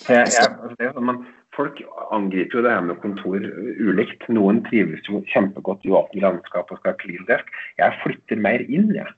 [0.08, 1.22] Jeg, jeg, altså det er sånn, man,
[1.56, 1.80] folk
[2.12, 3.40] angriper jo det her med kontor
[3.80, 4.28] ulikt.
[4.28, 7.48] Noen trives jo kjempegodt i åpne landskap og skal ha clean desk.
[7.80, 9.08] Jeg flytter mer inn, jeg.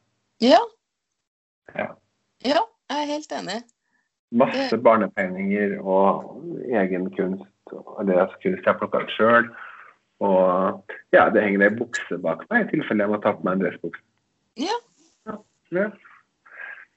[0.45, 0.63] Ja.
[1.75, 1.91] Ja.
[2.47, 3.59] Ja, jeg er helt enig.
[4.35, 6.41] Masse barnetegninger og
[6.75, 7.53] egen kunst.
[7.71, 9.49] Og det er kunst jeg har plukka ut sjøl.
[10.25, 13.59] Og ja, det henger ei bukse bak meg i tilfelle jeg må ta på meg
[13.59, 14.03] en dressbukse.
[14.57, 14.77] Ja.
[15.77, 15.91] ja.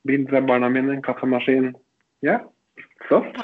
[0.08, 1.74] Bilder av barna mine, en kaffemaskin.
[2.26, 2.40] Ja,
[3.08, 3.36] flott.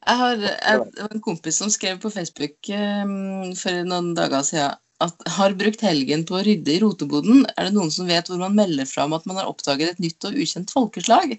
[0.00, 5.22] Jeg har jeg, en kompis som skrev på Facebook um, for noen dager siden at
[5.36, 7.44] har brukt helgen på å rydde i roteboden.
[7.56, 10.02] Er det noen som vet hvor man melder fra om at man har oppdaget et
[10.02, 11.38] nytt og ukjent folkeslag?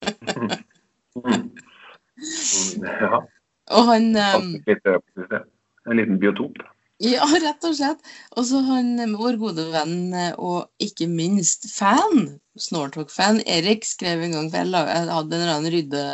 [1.10, 2.84] Mm.
[3.00, 3.22] Ja.
[3.70, 5.40] Og han um, eh,
[5.88, 6.60] en liten biotop.
[7.00, 8.02] Ja, rett og slett.
[8.36, 14.26] Og så han, eh, vår gode venn eh, og ikke minst fan, Snortalk-fan, Erik, skrev
[14.26, 14.72] en gang for jeg,
[15.08, 16.04] hadde en eller annen rydde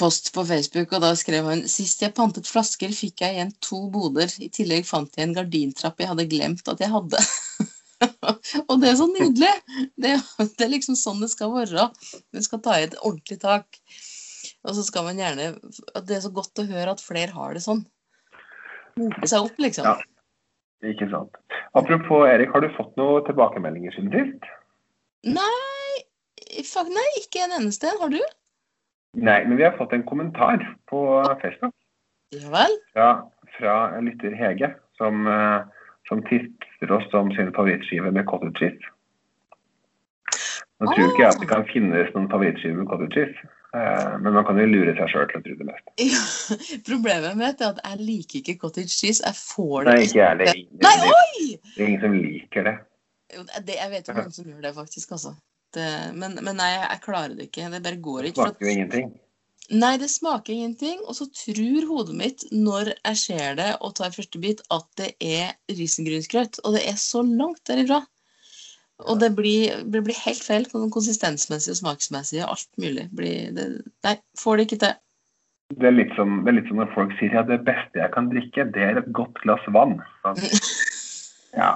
[0.00, 3.82] post på Facebook, og da skrev han Sist jeg pantet flasker, fikk jeg igjen to
[3.92, 4.30] boder.
[4.40, 7.20] I tillegg fant jeg en gardintrapp jeg hadde glemt at jeg hadde.
[8.68, 9.52] og det er så nydelig!
[9.96, 11.88] Det, det er liksom sånn det skal være.
[12.34, 13.80] Vi skal ta i et ordentlig tak.
[14.64, 15.54] Og så skal man gjerne
[16.08, 17.84] Det er så godt å høre at flere har det sånn.
[19.00, 19.88] Mope seg opp, liksom.
[19.88, 19.98] Ja.
[20.84, 21.36] Ikke sant.
[21.78, 24.48] Apropos Erik, har du fått noen tilbakemeldinger siden sist?
[25.24, 26.02] Nei,
[26.68, 27.90] fuck, nei, ikke en eneste.
[28.00, 28.20] Har du?
[29.14, 31.00] Nei, men vi har fått en kommentar på
[31.42, 31.74] Facebook
[32.34, 32.76] Ja vel?
[32.92, 33.08] fra,
[33.56, 35.60] fra lytter Hege, som, eh,
[36.10, 38.92] som tipser oss som sin favorittskive med cottage cheese.
[40.82, 44.36] Nå tror ikke jeg at det kan finnes noen favorittskive med cottage cheese, eh, men
[44.36, 45.94] man kan jo lure seg sjøl til å tro det meste.
[46.14, 46.24] Ja,
[46.88, 49.22] problemet mitt er at jeg liker ikke cottage cheese.
[49.24, 50.52] Jeg får det Nei, ikke jeg heller.
[50.52, 51.48] Det, Nei, oi!
[51.64, 52.76] det er ingen som liker det.
[53.34, 55.16] Jo, det, jeg vet jo noen som gjør det, faktisk.
[55.16, 55.34] altså.
[55.74, 57.70] Det, men, men nei, jeg klarer det ikke.
[57.72, 58.34] Det bare går ikke.
[58.36, 59.14] Det smaker jo ingenting.
[59.72, 61.00] Nei, det smaker ingenting.
[61.08, 65.12] Og så tror hodet mitt, når jeg ser det og tar første bit, at det
[65.20, 66.60] er risengrynsgrøt.
[66.64, 68.02] Og det er så langt derifra.
[69.10, 72.42] Og det blir, det blir helt feil konsistensmessig og smaksmessig.
[72.44, 73.08] og Alt mulig.
[73.16, 73.68] Blir det,
[74.06, 75.00] nei, får det ikke til.
[75.74, 78.12] Det er, litt som, det er litt som når folk sier at det beste jeg
[78.14, 79.96] kan drikke, det er et godt glass vann.
[80.22, 80.34] Så,
[81.60, 81.72] ja,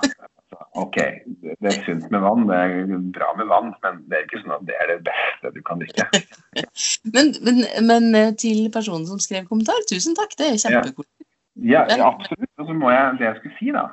[0.78, 0.96] OK,
[1.42, 4.56] det er sunt med vann, det er bra med vann, men det er ikke sånn
[4.56, 6.08] at det er det beste du kan drikke.
[7.14, 10.34] Men, men, men eh, til personen som skrev kommentar, tusen takk.
[10.36, 11.24] Det er kjempekoselig.
[11.66, 12.50] Ja, ja absolutt.
[12.60, 13.86] Og så må jeg, det jeg skulle si, da,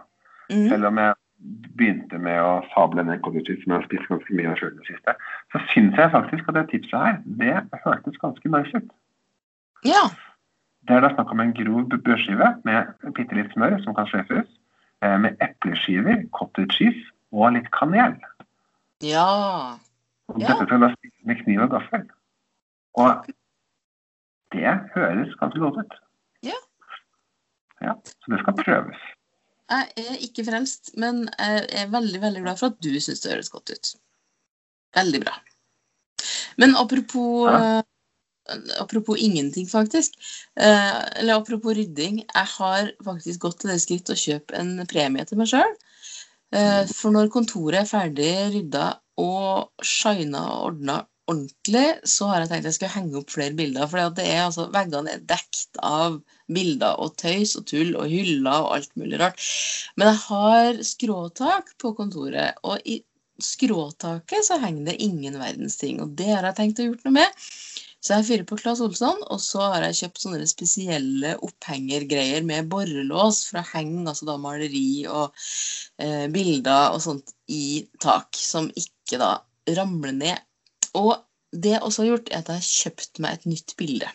[0.50, 0.68] Mm.
[0.70, 1.14] selv om jeg
[1.78, 4.78] begynte med å fable cottage cheese, som jeg har spist ganske mye av sjøl i
[4.82, 5.16] det siste,
[5.54, 8.94] så syns jeg faktisk at det tipset her, det hørtes ganske nice ut.
[9.86, 10.04] Ja.
[10.86, 14.48] Det er da snakk om en grov brødskive med bitte litt smør som kan sløyfes,
[15.22, 17.04] med epleskiver, cottage cheese
[17.36, 18.16] og litt kanel.
[19.04, 19.26] Ja.
[20.30, 20.48] Og Ja.
[20.54, 22.06] Dette skal da spise med kniv og gaffel.
[22.98, 23.28] Og
[24.56, 25.98] det høres ganske godt ut.
[26.44, 26.58] Ja.
[27.84, 29.02] Ja, Så det skal prøves.
[29.70, 33.34] Jeg er ikke frelst, men jeg er veldig veldig glad for at du syns det
[33.34, 33.92] høres godt ut.
[34.96, 35.34] Veldig bra.
[36.58, 37.82] Men apropos Ja.
[38.52, 40.18] Eh, Apropos ingenting, faktisk.
[40.60, 42.22] Eh, eller apropos rydding.
[42.26, 45.76] Jeg har faktisk gått til det skritt å kjøpe en premie til meg sjøl.
[46.56, 48.88] Eh, for når kontoret er ferdig rydda
[49.22, 53.90] og shina og ordna ordentlig, så har jeg tenkt jeg skal henge opp flere bilder.
[53.90, 56.20] For altså, veggene er dekt av
[56.52, 59.42] bilder og tøys og tull og hyller og alt mulig rart.
[59.98, 63.02] Men jeg har skråtak på kontoret, og i
[63.42, 66.00] skråtaket så henger det ingen verdens ting.
[66.04, 67.44] Og det har jeg tenkt å gjort noe med.
[68.06, 72.68] Så jeg fyrer på Claes Olsson, og så har jeg kjøpt sånne spesielle opphengergreier med
[72.70, 75.34] borrelås for å henge altså da maleri og
[75.98, 79.32] eh, bilder og sånt i tak, som ikke da
[79.80, 80.46] ramler ned.
[81.02, 81.16] Og
[81.50, 84.14] det jeg også har gjort, er at jeg har kjøpt meg et nytt bilde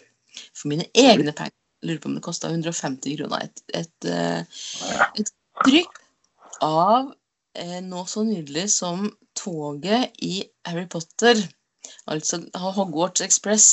[0.54, 1.56] for mine egne penger.
[1.80, 3.46] Jeg lurer på om det kosta 150 kroner.
[3.48, 6.02] Et, et, et, et trykk
[6.62, 7.10] av
[7.58, 11.40] eh, noe så nydelig som toget i Harry Potter.
[12.10, 12.42] Altså
[12.76, 13.68] Hogwarts Express,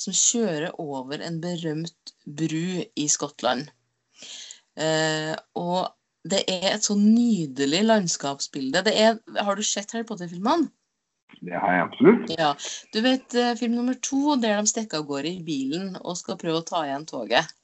[0.00, 3.68] som kjører over en berømt bru i Skottland.
[4.78, 5.90] Eh, og
[6.28, 8.84] det er et så nydelig landskapsbilde.
[8.86, 10.70] Det er, har du sett Harry Potter-filmene?
[11.38, 12.32] Det har jeg absolutt.
[12.38, 12.52] Ja.
[12.94, 16.38] Du vet eh, film nummer to, der de stikker av gårde i bilen og skal
[16.40, 17.54] prøve å ta igjen toget.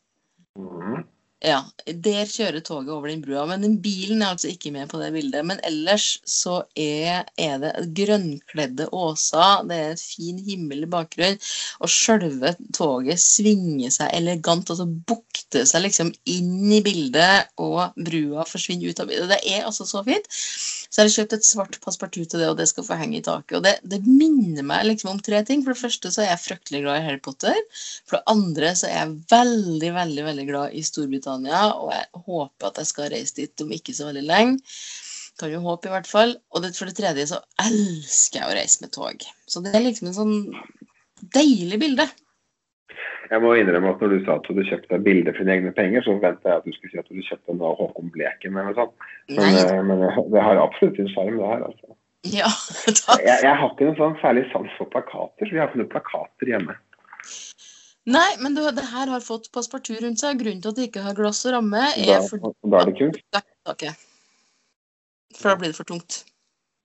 [0.59, 1.03] Mhm.
[1.45, 3.43] Ja, der kjører toget over den brua.
[3.51, 5.45] Men den bilen er altså ikke med på det bildet.
[5.45, 11.37] Men ellers så er, er det grønnkledde åser, det er en fin himmel i bakgrunnen,
[11.85, 18.47] og sjølve toget svinger seg elegant, altså bukter seg liksom inn i bildet, og brua
[18.49, 19.35] forsvinner ut av bildet.
[19.35, 20.25] Det er altså så fint.
[20.33, 23.25] Så jeg har kjøpt et svart passepartout til det, og det skal få henge i
[23.27, 23.59] taket.
[23.59, 25.65] Og det, det minner meg liksom om tre ting.
[25.67, 27.61] For det første så er jeg fryktelig glad i Harry Potter.
[28.07, 31.34] For det andre så er jeg veldig, veldig, veldig glad i Storbritannia.
[31.43, 34.59] Og jeg håper at jeg skal reise dit om ikke så veldig lenge.
[35.41, 36.37] Kan jo håpe, i hvert fall.
[36.55, 39.25] Og det, for det tredje så elsker jeg å reise med tog.
[39.51, 40.37] Så det er liksom en sånn
[41.35, 42.07] deilig bilde.
[43.31, 45.57] Jeg må innrømme at når du sa at du hadde kjøpt deg bilde for dine
[45.57, 47.77] egne penger, så forventa jeg at du skulle si at du hadde kjøpt den av
[47.81, 49.07] Håkon Bleken eller noe sånt.
[49.33, 50.03] Men, eh, men
[50.35, 51.65] det har absolutt en sjarm, det her.
[51.71, 51.97] altså.
[52.25, 52.51] Ja,
[53.01, 53.25] takk.
[53.25, 55.93] Jeg, jeg har ikke noe sånn særlig sans for plakater, så vi har ikke noen
[55.93, 56.77] plakater hjemme.
[58.07, 60.37] Nei, men du, det her har fått passepartout rundt seg.
[60.43, 62.91] Grunnen til at det ikke har glass og ramme, Da, er fordi og da er
[62.91, 63.23] det kunst.
[65.39, 66.19] For da blir det for tungt.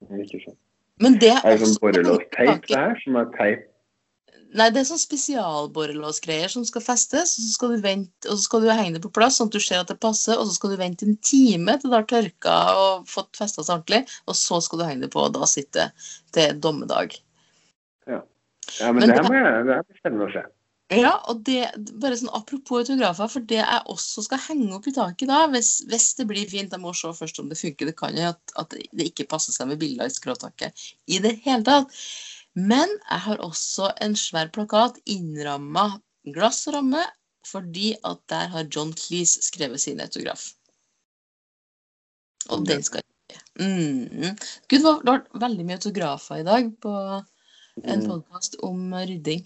[0.07, 0.57] Ikke sant.
[0.99, 3.65] Men det Er det sånn borrelåsteip det her, som er teip?
[4.49, 8.41] Nei, det er sånn spesialborrelåsgreier som skal festes, og så skal du vente, og så
[8.47, 10.55] skal du henge det på plass, sånn at du ser at det passer, og så
[10.55, 14.35] skal du vente en time til det har tørka og fått festa seg ordentlig, og
[14.39, 17.13] så skal du henge det på, og da sitter det til dommedag.
[18.09, 18.23] Ja,
[18.91, 20.43] men, Men det, det- her må jeg, det er spennende å se.
[20.89, 21.67] Ja, og det,
[22.01, 25.83] bare sånn apropos autografer, for det jeg også skal henge opp i taket da, hvis,
[25.85, 28.41] hvis det blir fint, jeg må se først om det funker, det kan jo at,
[28.57, 31.93] at det ikke passer seg med bilder i skråtaket i det hele tatt.
[32.57, 35.91] Men jeg har også en svær plakat innramma
[36.33, 37.05] glassramme,
[37.45, 40.49] fordi at der har John Cleese skrevet sin autograf.
[42.49, 44.33] Og den skal jeg mm.
[44.71, 46.95] Gud, det har vært veldig mye autografer i dag på
[47.85, 48.09] en Mm.
[48.09, 49.45] podkast om rydding.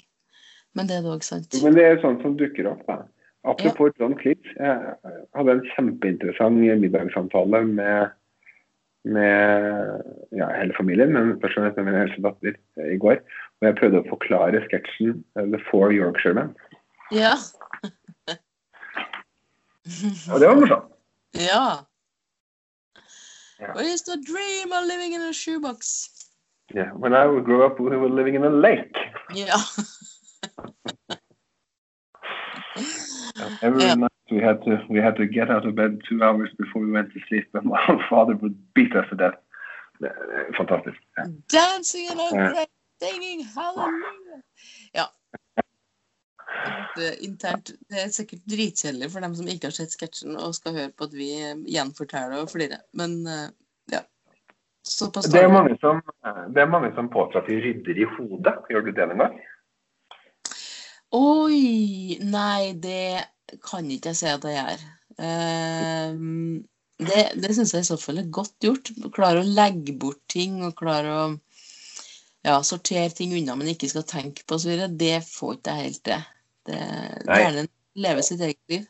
[0.74, 1.54] Men det er dog sant.
[1.64, 2.82] Men det er sånt som dukker opp.
[2.88, 3.04] da.
[3.44, 4.56] Apropos John Cleese.
[4.58, 4.96] Jeg
[5.36, 8.14] hadde en kjempeinteressant middagssamtale med,
[9.04, 13.20] med ja, hele familien, men først og fremst med min eldste datter eh, i går.
[13.62, 16.54] Og jeg prøvde å forklare sketsjen eh, The Four Yorkshiremen.
[17.14, 17.36] Ja.
[20.32, 20.94] Og det var morsomt.
[21.50, 21.84] ja.
[23.62, 23.94] Yeah.
[23.94, 26.10] It's the dream of living in a shoebox.
[26.74, 26.92] Yeah.
[26.92, 28.96] When I would grow up, we were living in a lake.
[29.36, 29.56] Ja.
[33.62, 33.96] Every Ja.
[33.96, 36.92] night we had to we had to get out of bed two hours before we
[36.92, 39.38] went to sleep, and my father would beat us to death.
[40.02, 40.98] Er Fantastisk.
[41.18, 41.24] Ja.
[41.54, 42.20] Dancing and
[42.56, 42.66] Ja.
[43.02, 44.42] singing hallelujah.
[44.94, 45.06] Ja.
[46.96, 50.54] Det, er internt, det er sikkert dritkjedelig for dem som ikke har sett sketsjen og
[50.56, 51.30] skal høre på at vi
[51.74, 52.84] gjenforteller og flirer.
[52.94, 53.50] Men eh,
[53.92, 54.00] ja.
[54.84, 56.02] Såpass Det er mange som,
[56.54, 58.56] det er mange som påstår at de rydder i hodet.
[58.70, 59.40] Gjør du det noen gang?
[61.14, 62.18] Oi!
[62.26, 63.24] Nei, det
[63.62, 64.86] kan ikke jeg si at jeg gjør.
[65.22, 66.64] Ehm,
[66.98, 68.90] det det syns jeg i så fall er godt gjort.
[69.14, 71.26] Klare å legge bort ting og klare å
[72.44, 74.88] ja, sortere ting unna, men ikke skal tenke på osv.
[75.00, 76.26] Det får ikke jeg helt til.
[76.68, 76.80] Det
[77.28, 77.40] Nei.
[77.44, 77.68] Gjerne
[78.08, 78.90] leve sitt eget liv.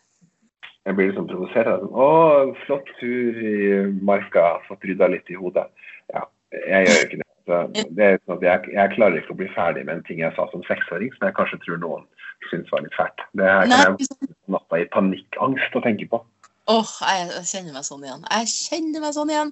[0.83, 1.67] Jeg blir liksom provosert.
[1.67, 1.91] den.
[1.91, 2.07] Å,
[2.65, 5.67] flott tur i marka, fått rydda litt i hodet.
[6.11, 7.29] Ja, jeg gjør ikke det.
[7.43, 10.21] Så det er sånn at jeg, jeg klarer ikke å bli ferdig med en ting
[10.21, 12.05] jeg sa som seksåring, som jeg kanskje tror noen
[12.51, 13.25] syns var litt fælt.
[13.37, 16.21] Det her Nei, kan jeg ikke natta i panikkangst å tenke på.
[16.71, 18.21] Åh, jeg, jeg kjenner meg sånn igjen.
[18.23, 19.49] Jeg kjenner meg sånn igjen.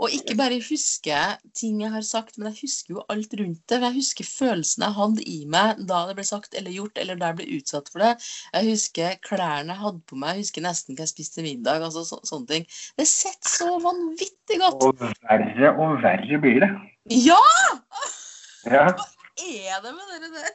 [0.00, 3.60] Og ikke bare husker jeg ting jeg har sagt, men jeg husker jo alt rundt
[3.68, 3.80] det.
[3.84, 7.28] Jeg husker følelsen jeg hadde i meg da det ble sagt eller gjort, eller da
[7.30, 8.14] jeg ble utsatt for det.
[8.56, 11.84] Jeg husker klærne jeg hadde på meg, jeg husker nesten hva jeg spiste til middag.
[11.84, 12.68] altså så, sånne ting.
[12.96, 14.88] Det sitter så vanvittig godt.
[14.88, 16.72] Og verre og verre blir det.
[17.28, 17.42] Ja!
[18.64, 19.04] Ja, Hva
[19.36, 20.54] Er det med dere der?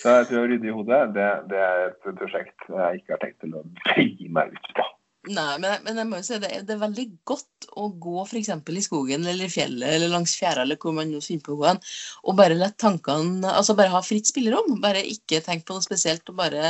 [0.00, 3.22] Så jeg tror å rydde i hodet, det, det er et prosjekt jeg ikke har
[3.22, 4.86] tenkt til å begi meg ut på.
[5.24, 8.50] Nei, men, men jeg må jo si det, det er veldig godt å gå f.eks.
[8.52, 11.60] i skogen eller i fjellet eller langs fjæra eller hvor man nå finner på å
[11.62, 11.80] gå hen,
[12.28, 14.76] og bare la tankene Altså bare ha fritt spillerom.
[14.84, 16.66] Bare ikke tenk på noe spesielt og bare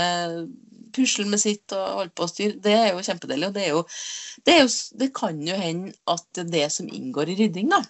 [0.94, 2.60] pusle med sitt og holde på å styre.
[2.62, 3.50] Det er jo kjempedeilig.
[3.50, 3.82] Og det er jo
[4.44, 4.70] Det, er jo,
[5.02, 7.82] det kan jo hende at det er det som inngår i rydding, da.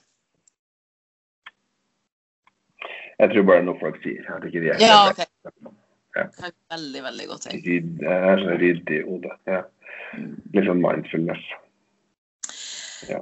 [3.21, 4.25] Jeg tror bare det er noe folk sier.
[4.35, 5.23] At ikke de er Ja, OK.
[6.15, 6.25] Ja.
[6.47, 7.65] er veldig, veldig godt tenkt.
[8.01, 9.37] Det er så ryddig i hodet.
[9.51, 9.63] Ja.
[10.55, 11.45] Litt sånn mindfulness.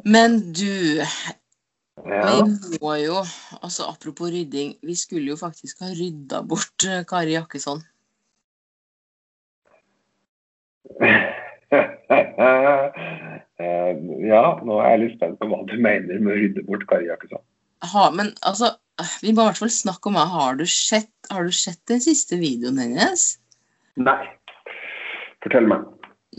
[0.05, 1.01] Men du,
[2.03, 2.21] Ja.
[2.45, 3.19] vi må jo
[3.63, 7.83] Altså apropos rydding, vi skulle jo faktisk ha rydda bort eh, Kari Jakkesson.
[13.63, 16.83] Eh, ja, nå er jeg litt spent på hva du mener med å rydde bort
[16.91, 17.41] Kari Jakkesson.
[17.93, 18.73] Ha, men altså,
[19.23, 20.19] vi må i hvert fall snakke om.
[20.37, 23.27] Har du sett, har du sett den siste videoen hennes?
[24.01, 24.21] Nei.
[25.43, 25.89] Fortell meg.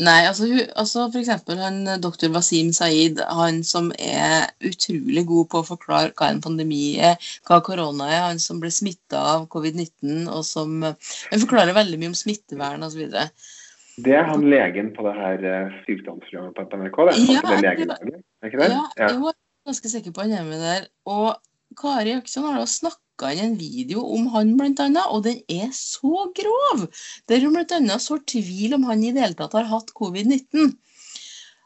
[0.02, 5.60] Nei, altså, altså for eksempel han doktor Wasim Saeed, han som er utrolig god på
[5.62, 10.26] å forklare hva en pandemi er, hva korona er, han som ble smitta av covid-19,
[10.34, 13.06] og som Han forklarer veldig mye om smittevern osv.
[14.02, 16.98] Det er han legen på det her eh, sykdomsprogrammet på NRK?
[17.12, 17.18] det?
[17.30, 17.70] Ja, Var det?
[17.70, 18.72] Er ikke det?
[18.74, 19.12] Ja, Ja.
[19.14, 19.38] jeg er
[19.70, 20.88] ganske sikker på han er med der.
[21.06, 21.36] Og
[21.80, 26.28] Kari Jackson har da snakka inn en video om han, annet, og den er så
[26.38, 26.86] grov!
[27.30, 30.74] Der hun annet sår tvil om han i det hele tatt har hatt covid-19.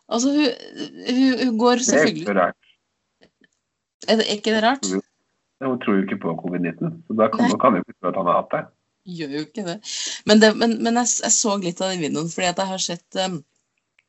[0.07, 0.47] Altså, hun,
[1.09, 2.71] hun, hun går Det er ikke rart.
[4.07, 4.89] Er det er ikke det rart?
[5.63, 8.29] Hun tror jo ikke på covid-19, så da kan kan jo ikke tro at han
[8.29, 8.63] har hatt det.
[9.17, 9.77] Gjør jo ikke det.
[10.27, 13.19] Men, det, men, men jeg, jeg så litt av den videoen, fordi jeg har sett
[13.23, 13.39] um,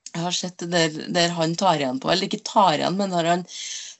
[0.08, 3.28] jeg har sett der, der han tar igjen på, eller ikke tar igjen, men når
[3.32, 3.44] han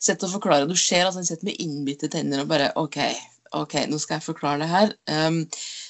[0.03, 0.69] sett og forklarer.
[0.69, 2.99] Du ser altså han sitter med innbitte tenner og bare OK,
[3.59, 4.95] ok, nå skal jeg forklare det her.
[5.11, 5.43] Um,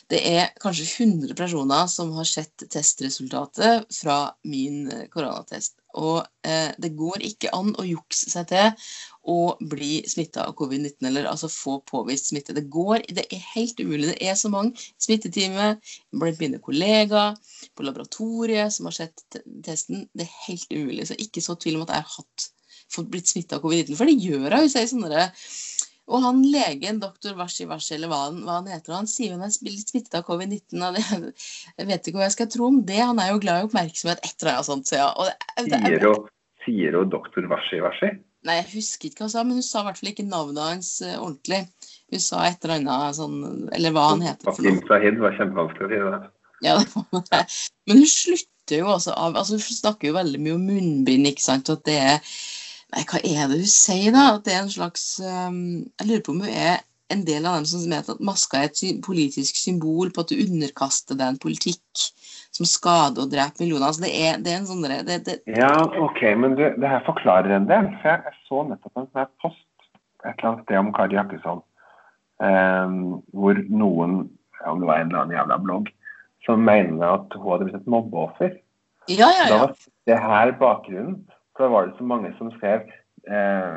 [0.08, 5.74] det er kanskje 100 personer som har sett testresultatet fra min eh, koronatest.
[6.00, 8.88] Og eh, det går ikke an å jukse seg til
[9.28, 9.38] å
[9.72, 12.56] bli smitta av covid-19, eller altså få påvist smitte.
[12.56, 14.14] Det går, det er helt umulig.
[14.14, 15.76] Det er så mange smittetimer
[16.14, 17.36] blant mine kollegaer
[17.76, 20.06] på laboratoriet som har sett testen.
[20.16, 21.08] Det er helt umulig.
[21.10, 22.48] Så ikke så tvil om at jeg har hatt,
[22.92, 23.98] fått blitt smitta av covid-19.
[23.98, 24.66] For det gjør jeg.
[24.66, 25.26] Hun sier sånne
[26.08, 29.44] og han legen, doktor Vashi Vashi, eller hva han, hva han heter, han sier hun
[29.44, 30.80] er blitt smittet av covid-19.
[30.86, 31.34] og det-
[31.76, 32.96] Jeg vet ikke hva jeg skal tro om det.
[32.96, 34.88] Han er jo glad i oppmerksomhet, etter eller sånt.
[34.88, 35.12] Så ja.
[35.12, 35.28] Og
[35.68, 36.24] det, det, hun,
[36.64, 38.14] sier hun doktor Vashi Vashi?
[38.48, 40.64] Nei, jeg husker ikke hva hun sa, men hun sa i hvert fall ikke navnet
[40.64, 41.62] hans uh, ordentlig.
[42.08, 43.38] Hun sa et eller annet sånn
[43.76, 44.48] Eller hva han heter.
[44.48, 44.84] noe.
[44.88, 46.30] Sahid var kjempevanskelig å si det.
[46.64, 47.42] Ja, det var det.
[47.86, 51.44] Men hun slutter jo også av altså Hun snakker jo veldig mye om munnbind, ikke
[51.44, 51.68] sant.
[51.68, 52.32] Og at det er
[52.94, 54.28] Nei, hva er det hun sier, da?
[54.36, 55.58] At det er en slags um,
[56.00, 56.78] Jeg lurer på om hun er
[57.12, 60.42] en del av dem som mener at maska er et politisk symbol på at du
[60.42, 62.02] underkaster deg en politikk
[62.52, 63.88] som skader og dreper millioner.
[63.88, 65.72] Altså det, er, det er en sånn det, det, Ja,
[66.04, 67.88] OK, men du, det her forklarer en del.
[68.02, 69.64] For jeg, jeg så nettopp en sånn post
[70.26, 71.62] et eller annet sted om Kari Jakkesson,
[72.42, 72.96] eh,
[73.38, 74.18] hvor noen,
[74.66, 75.90] om det var en eller annen jævla blogg,
[76.46, 78.56] som mener at hun hadde blitt et mobbeoffer.
[79.08, 79.60] Ja, ja, Da ja.
[79.62, 79.76] var
[80.10, 81.20] det her bakgrunnen,
[81.58, 82.86] da var det så mange som skrev
[83.28, 83.76] eh,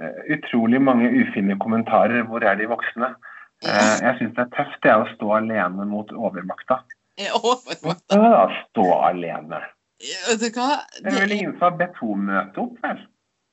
[0.00, 2.24] eh, utrolig mange ufine kommentarer.
[2.28, 3.14] Hvor er de voksne?
[3.66, 6.82] Eh, jeg syns det er tøft det er å stå alene mot overmakta.
[7.20, 8.18] Ja, overmakta.
[8.18, 9.62] Ja, stå alene.
[10.02, 10.82] Vet du hva?
[10.98, 13.04] Det er vel ingen som har bedt henne møte opp, vel?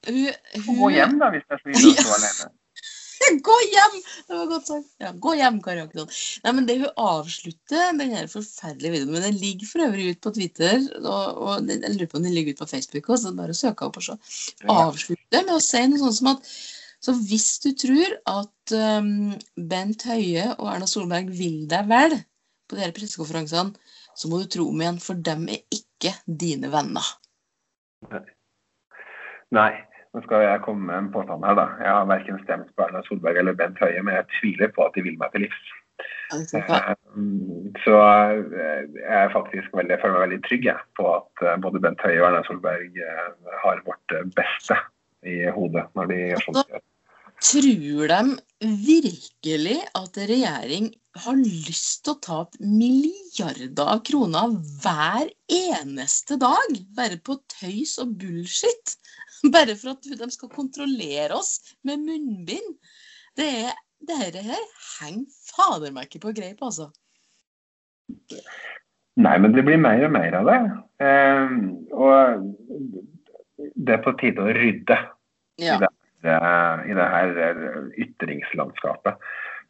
[0.07, 0.29] hun,
[0.65, 0.77] hun...
[0.79, 2.51] gå hjem, da, hvis det er så ille å stå alene.
[3.45, 3.99] Gå hjem!
[4.27, 4.89] Det var godt sagt.
[5.01, 6.09] Ja, gå hjem, Jakkesson.
[6.45, 10.21] Nei, men det hun avslutter den her forferdelige videoen Men den ligger for øvrig ut
[10.25, 13.37] på Twitter, og, og jeg lurer på om den ligger ut på Facebook også, så
[13.37, 14.17] bare å søke opp og se.
[14.73, 16.51] Avslutter med å si noe sånt som at
[16.99, 19.31] så hvis du tror at um,
[19.71, 22.17] Bent Høie og Erna Solberg vil deg vel
[22.67, 23.71] på de her pressekonferansene,
[24.19, 27.07] så må du tro om igjen, for dem er ikke dine venner.
[29.55, 29.71] Nei.
[30.15, 31.67] Nå skal jeg komme med en påstand her, da.
[31.83, 34.97] Jeg har verken stemt på Erna Solberg eller Bent Høie, men jeg tviler på at
[34.97, 35.73] de vil meg til livs.
[36.29, 36.79] Hva?
[36.79, 36.95] Eh,
[37.83, 41.81] Så eh, jeg er faktisk veldig, føler meg veldig trygg jeg, på at eh, både
[41.83, 43.01] Bent Høie og Erna Solberg
[43.63, 44.77] har vårt beste
[45.27, 46.79] i hodet når de gjør sånt.
[47.39, 48.23] Tror de
[48.59, 50.89] virkelig at regjering
[51.23, 54.51] har lyst til å ta opp milliarder av kroner
[54.83, 56.75] hver eneste dag?
[56.97, 58.97] Bare på tøys og bullshit?
[59.55, 62.75] Bare for at de skal kontrollere oss med munnbind?
[63.37, 64.61] Det er Dette her
[65.01, 66.85] henger fader meg ikke på greip, altså.
[69.19, 70.59] Nei, men det blir mer og mer av det.
[71.03, 71.55] Eh,
[71.91, 72.45] og
[73.75, 74.97] det er på tide å rydde
[75.59, 75.75] Ja.
[76.23, 79.19] eh, i det her eh, ytringslandskapet.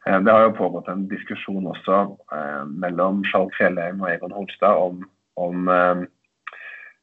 [0.06, 1.98] Eh, Det har jo pågått en diskusjon også
[2.32, 5.02] eh, mellom Skjalg Fjellheim og Egon Holstad om,
[5.42, 6.06] om eh, eh,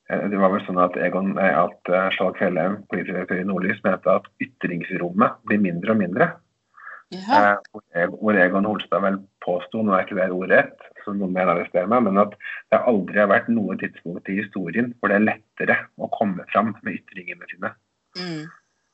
[0.06, 4.12] Det var vel sånn at, Egon, eh, at eh, Skjalg Fjellheim, politisk i Nordlys, mente
[4.12, 6.28] at ytringsrommet blir mindre og mindre.
[7.14, 7.56] Ja.
[7.94, 11.42] Eh, hvor Egon Holstad vel påsto, nå er ikke det ordet rett, så noen må
[11.42, 12.34] arrestere meg, men at
[12.70, 16.74] det aldri har vært noe tidspunkt i historien hvor det er lettere å komme fram
[16.86, 17.74] med ytringene sine.
[18.18, 18.42] Mm.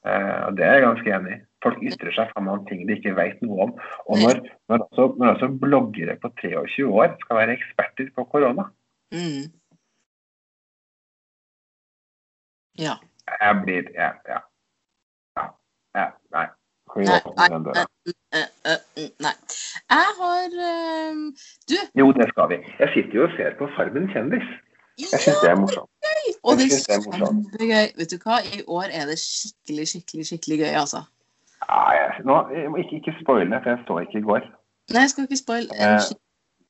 [0.09, 1.41] Eh, og Det er jeg ganske enig i.
[1.63, 3.77] Folk ytrer seg fram om ting de ikke vet noe om.
[4.11, 4.41] Og når,
[4.73, 8.73] når, også, når også bloggere på 23 år skal være eksperter på korona
[9.13, 9.51] Mm.
[12.79, 12.95] Ja.
[13.41, 14.39] Jeg blir ja, ja.
[15.37, 15.47] ja,
[15.95, 16.09] Nei.
[16.35, 16.47] nei.
[16.47, 16.47] nei
[16.95, 17.87] Nei?
[18.37, 19.37] Eh, eh, nei.
[19.91, 21.15] Jeg har eh,
[21.69, 22.59] Du, Jo, det skal vi.
[22.79, 24.49] Jeg sitter jo og ser på Farmen kjendis.
[25.01, 25.91] Jeg syns det er morsomt.
[26.43, 27.87] Og det er kjempegøy.
[27.99, 31.01] Vet du hva, i år er det skikkelig, skikkelig, skikkelig gøy, altså.
[31.69, 32.37] Ja, jeg, nå,
[32.83, 34.51] ikke, ikke spoile, for jeg så ikke i går.
[34.93, 35.67] Nei, jeg skal ikke spoil.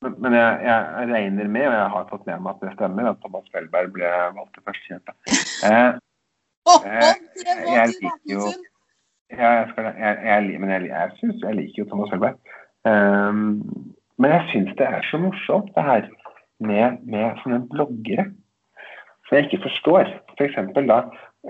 [0.03, 3.20] Men, jeg, jeg, regner med, og jeg har fått med meg at det stemmer, at
[3.22, 5.14] Thomas Felberg ble valgt til førstekjempe.
[5.68, 5.92] Eh,
[6.62, 7.14] Oh, Eh,
[7.74, 8.53] jeg liker jo-
[9.34, 12.36] ja, jeg, skal, jeg, jeg, men jeg, jeg, synes, jeg liker jo Thomas Felberg.
[12.86, 16.07] Um, men jeg syns det er så morsomt, det her
[16.62, 18.28] med, med sånne bloggere
[19.26, 20.12] som jeg ikke forstår.
[20.36, 20.55] F.eks.
[20.76, 21.00] For da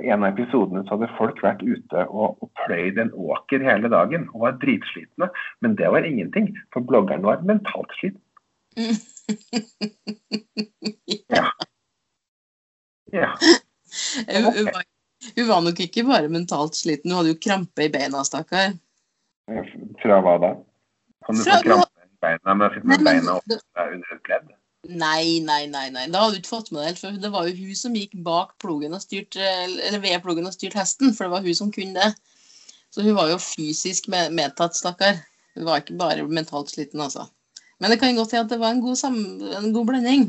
[0.00, 4.28] en av episodene så hadde folk vært ute og, og pløyd en åker hele dagen
[4.32, 5.28] og var dritslitne.
[5.60, 8.21] Men det var ingenting, for bloggeren var mentalt sliten.
[11.28, 11.46] Ja.
[13.12, 13.38] Ja.
[14.28, 14.84] Hun, hun, var,
[15.36, 18.72] hun var nok ikke bare mentalt sliten, hun hadde jo krampe i beina, stakkar.
[20.02, 20.50] Fra hva da?
[21.26, 24.50] Kan du Fra- få krampe i beina med med beina opp under et pledd?
[24.88, 26.08] Nei, nei, nei, nei.
[26.10, 28.16] Da hadde du ikke fått med deg helt, for det var jo hun som gikk
[28.26, 31.70] bak plogen og styrt, eller ved plogen og styrte hesten, for det var hun som
[31.74, 32.10] kunne det.
[32.92, 35.20] Så hun var jo fysisk medtatt, stakkar.
[35.54, 37.28] Hun var ikke bare mentalt sliten, altså.
[37.82, 39.18] Men det kan godt hende at det var en god, sam
[39.58, 40.28] en god blanding.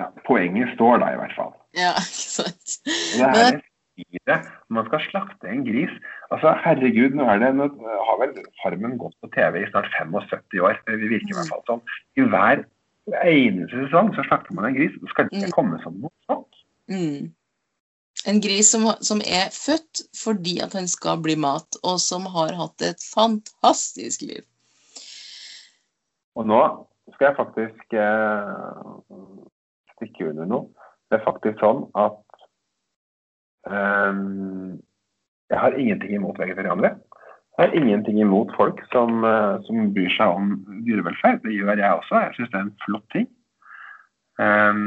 [0.00, 1.52] Ja, poenget står da, i hvert fall.
[1.76, 2.78] Ja, ikke sant.
[2.86, 3.62] Det er det
[3.96, 5.92] styret når man skal slakte en gris.
[6.32, 7.68] Altså, herregud, nå er det, nå
[8.08, 10.80] har vel Farmen gått på TV i snart 75 år.
[10.88, 11.84] Det virker i hvert fall sånn.
[12.20, 12.64] I hver
[13.22, 14.96] eneste sesong så slakter man en gris.
[15.00, 15.54] Det skal ikke Mm.
[15.54, 16.62] komme som noe sånt.
[16.90, 17.32] Mm.
[18.26, 22.52] En gris som, som er født fordi at han skal bli mat, og som har
[22.58, 24.42] hatt et fantastisk liv.
[26.36, 26.62] Og nå
[27.14, 29.20] skal jeg faktisk eh,
[29.96, 30.88] stikke under noe.
[31.08, 32.18] Det er faktisk sånn at
[33.70, 34.18] eh,
[35.52, 36.96] jeg har ingenting imot vegetarianere.
[37.56, 40.52] Jeg har ingenting imot folk som, eh, som bryr seg om
[40.88, 41.40] dyrevelferd.
[41.46, 42.20] Det gjør jeg også.
[42.26, 43.30] Jeg syns det er en flott ting.
[44.42, 44.84] Eh,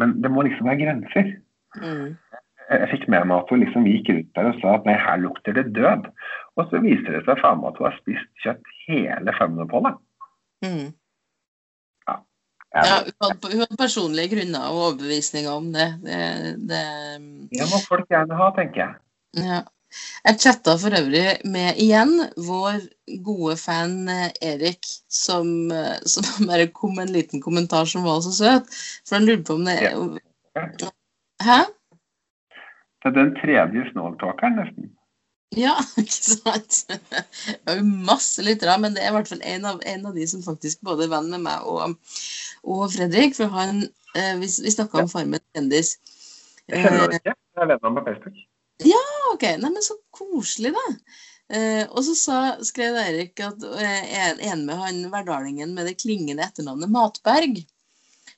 [0.00, 1.30] men det må liksom være grenser.
[1.76, 2.16] Mm.
[2.26, 4.96] Jeg jeg fikk med meg at hun liksom gikk ut der og sa at nei,
[4.98, 6.08] her lukter det død.
[6.56, 9.98] Og så viser det seg faen meg at hun har spist kjøtt hele femmenoppholdet.
[10.64, 10.88] Mm.
[12.08, 12.16] Ja.
[12.76, 15.88] Ja, hun hadde, hun hadde personlige grunner og overbevisninger om det.
[16.06, 16.20] det,
[16.70, 16.84] det
[17.52, 19.00] Det må folk gjerne ha, tenker jeg.
[19.46, 19.62] ja.
[20.26, 22.10] Jeg chatta for øvrig med igjen
[22.48, 22.80] vår
[23.24, 28.20] gode fan eh, Erik, som, eh, som bare kom med en liten kommentar som var
[28.24, 28.76] så søt.
[29.06, 29.78] For han lurte på om det
[31.46, 31.60] Hæ?
[33.04, 34.95] Det er den tredje snåltåkeren, nesten.
[35.56, 36.82] Ja, ikke sant?
[36.88, 40.16] Det er jo masse lyttere, men det er i hvert fall en av, en av
[40.16, 41.96] de som faktisk både er venn med meg og,
[42.66, 43.36] og Fredrik.
[43.38, 45.96] For han eh, Vi, vi snakka om Farmen kjendis.
[46.68, 47.36] Jeg kjenner han ikke.
[47.56, 48.44] Jeg er venn med ham på Facebook.
[49.32, 50.84] Ok, Neimen, så koselig, da.
[51.56, 55.98] Eh, og så sa, skrev Erik at jeg er en med han verdalingen med det
[56.02, 57.60] klingende etternavnet Matberg.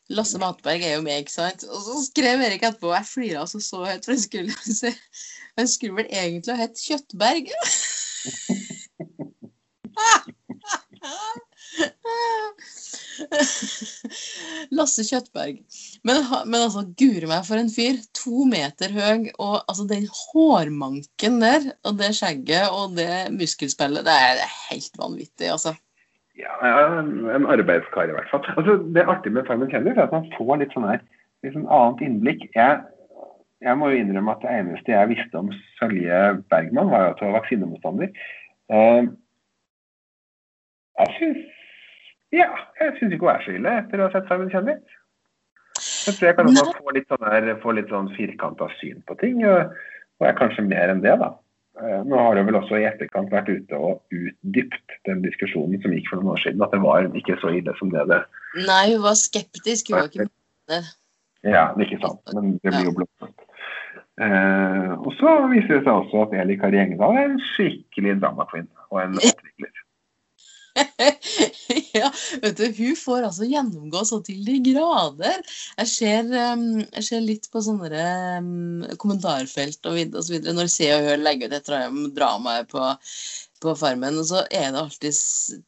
[0.09, 1.65] Lasse Matberg er jo meg, ikke sant?
[1.69, 4.53] Og så skrev Erik etterpå, og jeg flira altså så høyt, for han skulle,
[5.61, 7.45] han skulle vel egentlig ha hett Kjøttberg.
[14.79, 15.61] Lasse Kjøttberg.
[16.07, 18.01] Men, men altså, guri meg for en fyr.
[18.23, 24.17] To meter høy, og altså den hårmanken der, og det skjegget og det muskelspillet, det
[24.31, 25.77] er helt vanvittig, altså.
[26.39, 26.55] Ja,
[27.01, 28.45] en, arbeidskar i hvert fall.
[28.57, 31.03] Altså, det artige med Simon kjendis er at man får litt sånn her,
[31.43, 32.45] litt sånn annet innblikk.
[32.55, 32.83] Jeg,
[33.67, 36.21] jeg må jo innrømme at det eneste jeg visste om Sølje
[36.53, 38.13] Bergman, var jo at hun var vaksinemotstander.
[38.69, 39.11] Uh,
[40.99, 41.47] jeg syns
[42.35, 44.97] ja, jeg syns ikke hun er så ille etter å ha sett Simon kjendis.
[45.79, 49.17] Jeg tror jeg kan også få litt sånn, her, få litt sånn firkanta syn på
[49.21, 49.73] ting, og,
[50.21, 51.33] og er kanskje mer enn det, da.
[51.79, 55.95] Eh, Nå har det vel også i etterkant vært ute og utdypt den diskusjonen som
[55.95, 58.23] gikk for noen år siden, at det var ikke så ille som det det
[58.67, 59.93] Nei, hun var skeptisk.
[59.93, 60.29] Hun var ikke
[60.73, 60.83] det.
[61.47, 63.45] Ja, det er ikke sant, men det blir jo blåst.
[64.19, 68.49] Eh, og så viser det seg også at Eli Kari Engedal er en skikkelig drama
[68.51, 69.85] queen og en oppvikler.
[71.99, 72.11] ja,
[72.43, 75.43] vet du, hun får altså gjennomgå så til de grader.
[75.79, 78.05] Jeg ser, um, jeg ser litt på sånne
[78.39, 80.39] um, kommentarfelt og, osv.
[80.47, 82.85] når Se og Hør legger ut et drama på,
[83.63, 85.21] på Farmen, og så er det alltid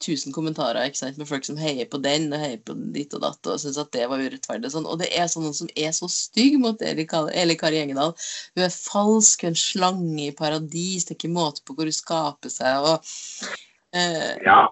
[0.02, 3.24] tusen kommentarer ikke sant, med folk som heier på den og heier på ditt og
[3.26, 4.70] datt og syns at det var urettferdig.
[4.70, 4.90] og Sånn.
[4.90, 8.14] Og det er sånn noen som er så stygg mot Eli, Kari Engedal.
[8.54, 12.52] Hun er falsk, en slange i paradis, det er ikke måte på hvor hun skaper
[12.52, 12.92] seg.
[12.92, 13.56] og
[13.96, 14.68] eh, Ja,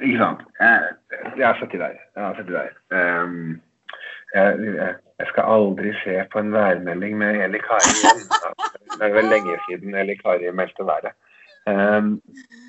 [0.00, 0.40] ikke sant.
[0.60, 0.82] Jeg,
[1.38, 1.96] jeg har sett de der.
[2.16, 2.74] Jeg har sett de der.
[2.94, 3.60] Um,
[4.34, 8.26] jeg, jeg, jeg skal aldri se på en værmelding med Eli Kari igjen.
[8.98, 11.16] Det er vel lenge siden Eli Kari meldte været.
[11.68, 12.20] Ehm,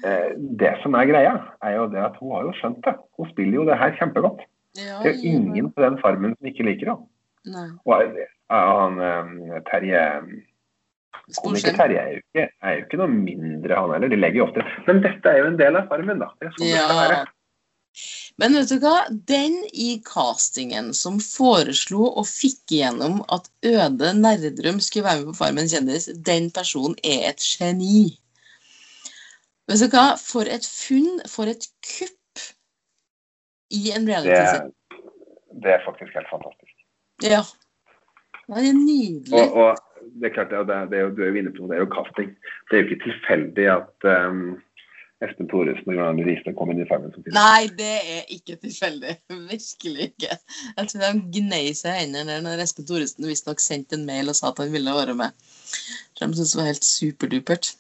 [0.06, 2.96] eh, det som er greia, er jo det at hun har jo skjønt det.
[3.18, 4.42] Hun spiller jo det her kjempegodt.
[4.78, 7.06] ja, Det er jo ingen på den farmen som ikke liker henne.
[7.86, 10.04] Og han eh, Terje
[11.38, 11.76] Komiker.
[11.78, 14.10] Terje er er jo ikke noe mindre, han heller.
[14.10, 16.32] De legger jo ofte Men dette er jo en del av farmen, da.
[16.40, 17.10] Det er sånn det skal Ja.
[17.10, 17.28] være.
[18.40, 18.96] Men vet du hva?
[19.28, 25.40] Den i castingen som foreslo og fikk igjennom at Øde Nerdrum skulle være med på
[25.42, 28.18] Farmen kjendis, den personen er et geni.
[29.68, 30.16] Vet du hva?
[30.18, 32.46] For et funn, for et kupp
[33.76, 34.72] i en Det, reality-serie.
[35.62, 36.74] det er faktisk helt fantastisk.
[37.22, 37.44] Ja.
[38.50, 39.34] Det er nydelig.
[39.34, 39.78] Og, og
[40.18, 42.34] det er klart, det, det jo, du er jo inne på det er jo casting.
[42.70, 44.44] Det er jo ikke tilfeldig at um,
[45.26, 49.18] Espen Thoresen og Johan Riise kom inn i Farmen som Nei, det er ikke tilfeldig.
[49.52, 50.38] Virkelig ikke.
[50.78, 54.40] Jeg tror de gnei seg i hendene når Espen Thoresen visstnok sendte en mail og
[54.40, 55.36] sa at han ville være med.
[55.36, 57.74] De syntes det var helt superdupert.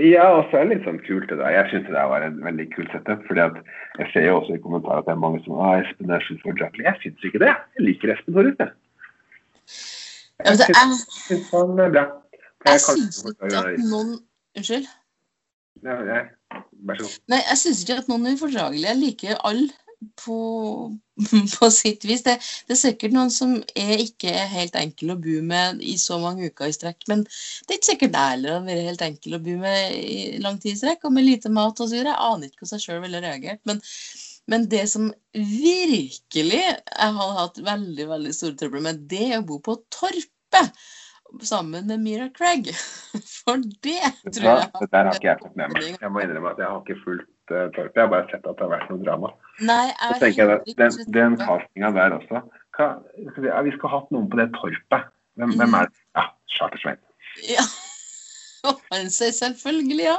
[0.00, 1.52] Ja, og så er det litt sånn kult det der.
[1.52, 3.26] Jeg syns det der var en veldig kul setup.
[3.28, 3.58] fordi at
[4.00, 6.56] jeg ser jo også i kommentarer at det er mange som ah, Espen er for
[6.56, 6.86] Jackly.
[6.88, 7.52] Jeg syns ikke det.
[7.76, 8.72] Jeg liker Espen Thoresen.
[8.72, 10.01] Ja,
[10.46, 12.04] det er, syns han er bra.
[12.66, 14.18] jeg syns ikke at noen
[14.52, 14.88] Unnskyld?
[15.82, 15.94] Ja.
[16.84, 17.14] Vær så god.
[17.32, 18.74] Nei, jeg syns ikke at noen er.
[18.76, 19.70] Jeg liker alle
[20.20, 20.38] på,
[21.56, 22.24] på sitt vis.
[22.26, 22.34] Det,
[22.68, 26.50] det er sikkert noen som er ikke helt enkel å bo med i så mange
[26.50, 29.42] uker i strekk, men det er ikke sikkert det heller har vært helt enkel å
[29.46, 32.12] bo med i lang tid i strekk, og med lite mat og så videre.
[32.12, 33.62] Jeg aner ikke hvordan jeg sjøl ville reagert.
[33.68, 33.82] Men,
[34.50, 39.46] men det som virkelig jeg hadde hatt veldig veldig store trøbler med, det er å
[39.46, 40.72] bo på Torpet
[41.46, 42.72] sammen med Mira Craig.
[43.42, 45.86] For det tror jeg det der har ikke jeg fått med meg.
[45.94, 47.94] Jeg må innrømme at jeg har ikke fulgt uh, Torpet.
[47.94, 49.32] Jeg har bare sett at det har vært noe drama.
[49.62, 52.88] Nei, Så tenker jeg at den, den castinga der også hva,
[53.30, 55.10] skal vi, skulle hatt noen på det torpet.
[55.40, 56.04] Hvem, hvem er det?
[56.16, 57.00] Ja, Charter-Svein.
[57.48, 57.64] Ja.
[58.92, 60.16] Han sier selvfølgelig ja.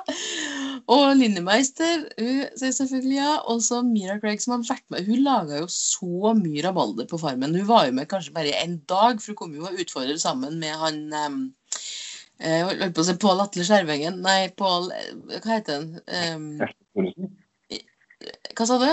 [0.91, 3.34] Og Linnemeister hun sier selvfølgelig ja.
[3.52, 5.08] Og så Mira Craig som har vært med.
[5.08, 7.56] Hun laga jo så mye rabalder på Farmen.
[7.56, 10.60] Hun var jo med kanskje bare en dag, for hun kom jo og utfordret sammen
[10.62, 11.39] med han um,
[12.44, 14.20] jeg holdt på å si Pål Atle Skjervengen.
[14.26, 15.89] Nei, Pål eh, Hva heter han?
[16.12, 16.48] Um,
[18.54, 18.89] hva sa du?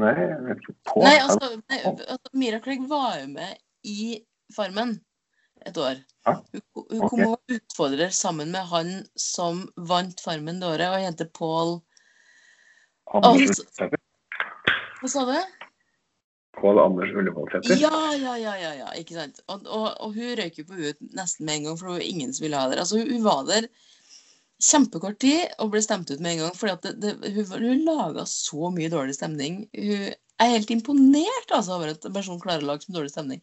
[0.00, 0.76] Nei, jeg vet ikke.
[0.88, 3.56] Pål altså, altså Mira Craig var jo med
[3.88, 4.14] i
[4.54, 4.94] Farmen
[5.68, 6.02] et år.
[6.26, 11.02] Hun, hun kom og var utfordrer sammen med han som vant Farmen det året, og
[11.02, 11.80] heter Pål
[13.12, 13.90] Anders altså-
[15.02, 15.36] Hva sa du?
[16.60, 17.80] Pål Anders Ullevålsæter.
[17.80, 19.40] Ja, ja, ja, ja, ja, ikke sant.
[19.48, 22.10] Og, og, og hun røyk jo på ut nesten med en gang, for det var
[22.12, 22.82] ingen som ville ha der.
[22.84, 23.68] Altså, hun, hun var der
[24.62, 27.86] kjempekort tid og ble stemt ut med en gang, fordi at det, det, hun, hun
[27.88, 29.64] laga så mye dårlig stemning.
[29.74, 33.42] Hun er helt imponert altså, over at en person klarer å lage så dårlig stemning.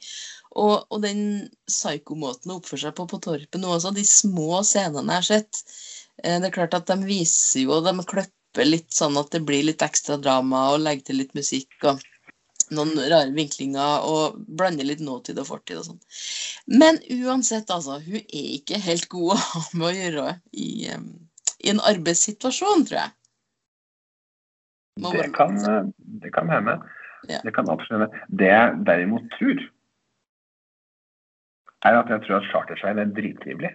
[0.56, 1.22] Og, og den
[1.70, 5.62] psyko-måten å oppføre seg på på Torpet nå også, de små scenene jeg har sett
[6.24, 9.44] eh, Det er klart at de viser jo, og de klipper litt sånn at det
[9.46, 12.02] blir litt ekstra drama, og legger til litt musikk og
[12.76, 16.02] noen rare vinklinger, og blander litt nåtid og fortid og sånn.
[16.70, 21.72] Men uansett, altså, hun er ikke helt god å ha med å gjøre i, i
[21.74, 23.16] en arbeidssituasjon, tror jeg.
[25.04, 25.60] Det kan,
[26.24, 26.80] det kan hende.
[27.30, 27.42] Ja.
[27.44, 28.24] Det kan absolutt hende.
[28.40, 29.62] Det jeg derimot tror,
[31.88, 33.72] er at jeg tror at Charter-Svein er drittrivelig.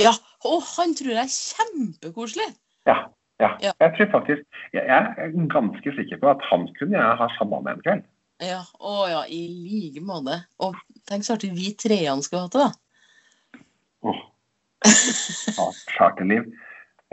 [0.00, 0.12] Ja,
[0.44, 2.48] og han tror jeg er kjempekoselig.
[2.86, 2.98] Ja,
[3.40, 3.50] ja.
[3.62, 3.72] Ja.
[3.80, 4.42] Jeg tror faktisk
[4.72, 8.04] Jeg jeg er ganske sikker på at han kunne jeg ha samla med en kveld.
[8.44, 10.42] Ja, å ja, i like måte.
[10.60, 10.76] Og
[11.08, 13.60] tenk så artig vi treene skulle hatt det, da.
[14.04, 14.18] Åh.
[15.56, 16.50] Ja, Charterliv.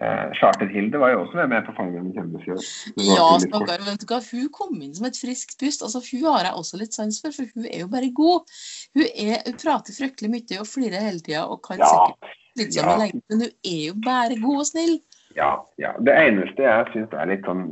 [0.02, 2.62] Eh, Charter-Hilde var jo også med på fangene med kjendisgjør.
[2.98, 3.84] Ja, snakker stakkar.
[3.86, 5.84] Vet du hva, hun kom inn som et friskt pust.
[5.86, 8.56] Altså, Hun har jeg også litt sans for, for hun er jo bare god.
[8.98, 12.76] Hun, er, hun prater fryktelig mye og flirer hele tida og kan Ja, sikkert litt
[12.78, 12.98] ja.
[12.98, 14.98] lenge, men hun er jo bare god og snill.
[15.38, 15.94] ja, ja.
[16.06, 17.64] Det eneste jeg syns er litt sånn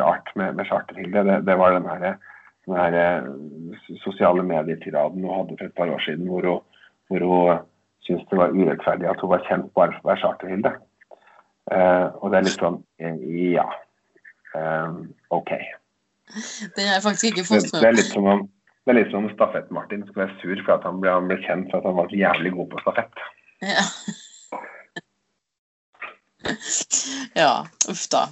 [0.00, 2.18] rart med, med Charter-Hilde, det, det var den her,
[2.68, 3.30] den her eh,
[4.04, 7.64] sosiale medietiraden hun hadde for et par år siden, hvor hun, hvor hun
[8.04, 10.74] syntes det var urettferdig at hun var kjent bare for å være Charter-Hilde.
[11.68, 13.18] Eh, og det er litt sånn eh,
[13.54, 13.66] Ja.
[14.56, 15.50] Um, OK.
[15.52, 18.46] Har jeg faktisk ikke Det, fått det er litt som om
[18.88, 21.36] det er litt som om Stafett-Martin skulle være sur for at han ble, han ble
[21.42, 23.20] kjent for at han var så jævlig god på stafett.
[23.60, 23.82] Ja.
[27.42, 27.50] ja,
[27.92, 28.22] uff da.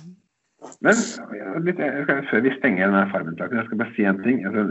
[0.81, 0.97] Men
[1.67, 4.41] litt, skal, før vi stenger denne Farmen-saken, jeg skal bare si en ting.
[4.49, 4.65] Altså,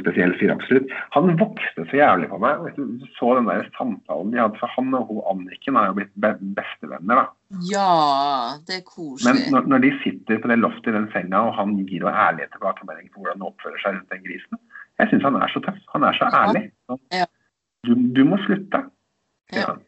[0.00, 0.90] spesiell fyr, absolutt.
[1.14, 2.64] Han vokste så jævlig på meg.
[2.76, 5.96] Du du så den der samtalen de hadde, for han og hun Anniken har jo
[5.98, 7.22] blitt be bestevenner.
[7.22, 7.24] da.
[7.70, 7.88] Ja,
[8.66, 9.50] det er Men koselig.
[9.52, 12.48] når, når de sitter på det loftet i den senga, og han gir jo ærlige
[12.52, 14.58] tilbakemeldinger på hvordan han oppfører seg rundt den grisen
[14.98, 15.80] Jeg syns han er så tøff.
[15.94, 16.70] Han er så ærlig.
[17.12, 17.24] Ja.
[17.86, 18.84] Du, du må slutte,
[19.50, 19.66] sier Ja.
[19.72, 19.80] han.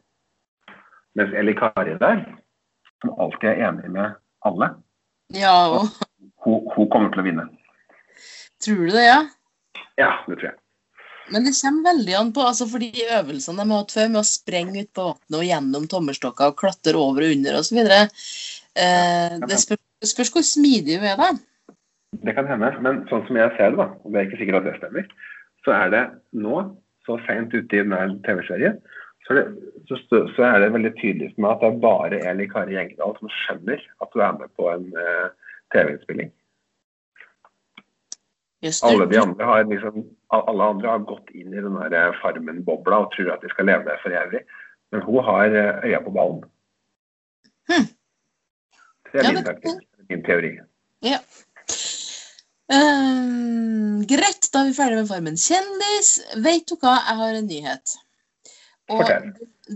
[1.16, 2.24] Mens Eli Kari der,
[3.00, 4.74] som alltid er enig med alle,
[5.34, 5.86] Ja, og
[6.44, 7.48] hun, hun kommer til å vinne.
[8.66, 9.18] Tror du det, ja?
[9.96, 10.58] Ja, det tror jeg.
[11.32, 14.20] Men det kommer veldig an på, altså for de øvelsene de har hatt før, med
[14.20, 17.80] å sprenge ut på vannet og gjennom tommelstokker og klatre over og under osv.
[17.82, 21.30] Eh, det spørs Det spørs hvor smidig du er, da.
[22.20, 24.58] Det kan hende, men sånn som jeg ser det, da, og det er ikke sikkert
[24.58, 25.06] at det stemmer,
[25.64, 26.02] så er det
[26.44, 26.58] nå,
[27.08, 28.76] så seint ute i denne TV-serien,
[29.26, 29.40] så,
[29.88, 33.16] så, så er det veldig tydelig for meg at det er bare Eli Kari Gjengdal
[33.16, 36.30] som skjønner at du er med på en eh, TV-innspilling.
[38.82, 43.11] Alle de andre har liksom, alle andre har gått inn i den eh, Farmen-bobla og
[43.12, 44.42] tror at de skal leve der for evig.
[44.94, 46.40] Men hun har eh, øya på ballen.
[47.68, 47.88] Hmm.
[49.12, 50.54] Det er Ja, min taktikk, min teori.
[51.04, 51.20] Ja.
[52.66, 56.16] Um, greit, da er vi ferdig med Farmen kjendis.
[56.42, 57.96] Vet du hva, jeg har en nyhet.
[58.90, 59.30] Og Fortell.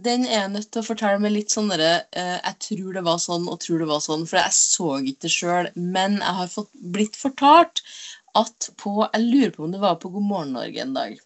[0.07, 3.05] den er jeg nødt til å fortelle med litt sånn derre uh, Jeg tror det
[3.07, 5.71] var sånn, og tror det var sånn, for jeg så ikke det sjøl.
[5.75, 7.83] Men jeg har fått, blitt fortalt
[8.39, 11.19] at på Jeg lurer på om det var på God morgen Norge en dag.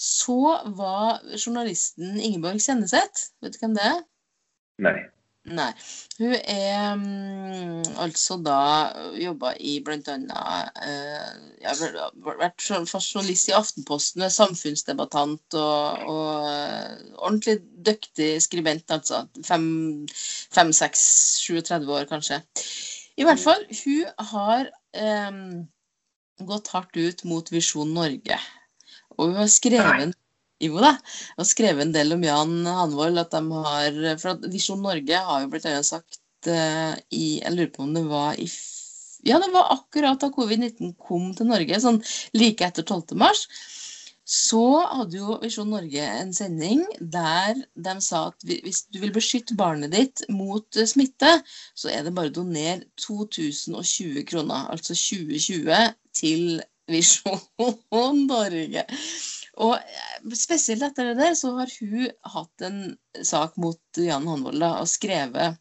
[0.00, 0.40] Så
[0.76, 3.30] var journalisten Ingeborg Kjenneseth.
[3.42, 4.04] Vet du hvem det er?
[4.80, 4.98] Nei.
[5.48, 5.70] Nei.
[6.18, 8.56] Hun er um, altså da
[9.16, 11.30] jobba i blant annet eh,
[11.64, 11.72] ja,
[12.20, 17.56] Vært jour- journalist i Aftenposten, samfunnsdebattant og, og ordentlig
[17.88, 19.24] dyktig skribent, altså.
[19.46, 19.66] Fem,
[20.12, 21.02] fem, seks,
[21.48, 22.42] 37 år, kanskje.
[23.16, 25.40] I hvert fall, hun har eh,
[26.48, 28.38] gått hardt ut mot Visjon Norge.
[29.18, 30.16] Og hun har skrevet
[30.60, 30.94] jo da,
[31.40, 33.18] og skrevet en del om Jan Hanvold.
[33.18, 37.72] at de har, for at Visjon Norge har jo blitt sagt uh, i Jeg lurer
[37.74, 38.48] på om det var i
[39.24, 42.00] Ja, det var akkurat da covid-19 kom til Norge, sånn
[42.36, 43.16] like etter 12.
[43.20, 43.46] mars.
[44.30, 49.56] Så hadde jo Visjon Norge en sending der de sa at hvis du vil beskytte
[49.58, 51.32] barnet ditt mot eh, smitte,
[51.74, 57.40] så er det bare å donere 2020 kroner, altså 2020, til Visjon
[58.30, 58.84] Norge.
[59.60, 62.80] Og eh, spesielt etter det der, så har hun hatt en
[63.26, 65.58] sak mot Jan Hanvold og skrevet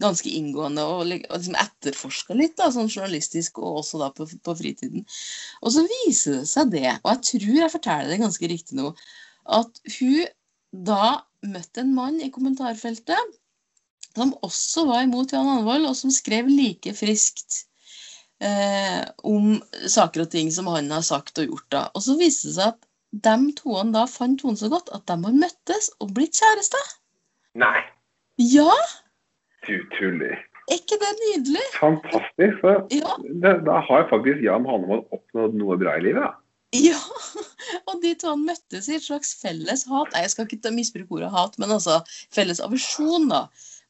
[0.00, 4.26] ganske inngående og, lik- og liksom etterforska litt, da, sånn journalistisk og også da på,
[4.44, 5.04] på fritiden.
[5.60, 8.92] Og så viser det seg det, og jeg tror jeg forteller det ganske riktig nå,
[9.50, 10.30] at hun
[10.70, 11.04] da
[11.42, 13.36] møtte en mann i kommentarfeltet
[14.14, 17.64] som også var imot Jan Hanvold, og som skrev like friskt
[18.40, 21.66] eh, om saker og ting som han har sagt og gjort.
[21.72, 21.82] da.
[21.94, 22.86] Og så viste det seg at
[23.26, 26.92] de toene da fant tonen så godt at de har møttes og blitt kjærester.
[27.58, 27.80] Nei,
[28.40, 28.70] Ja,
[29.66, 30.36] du tuller.
[30.70, 31.64] er ikke det nydelig?
[31.80, 32.60] Fantastisk.
[32.62, 36.22] Så Ja, det, da har faktisk Jan Hanevold oppnådd noe bra i livet.
[36.22, 36.30] da.
[36.78, 37.00] ja.
[37.90, 40.12] Og de to han møttes i et slags felles hat.
[40.14, 41.98] Nei, jeg skal ikke misbruke ordet hat, men altså
[42.32, 43.42] felles aversjon da,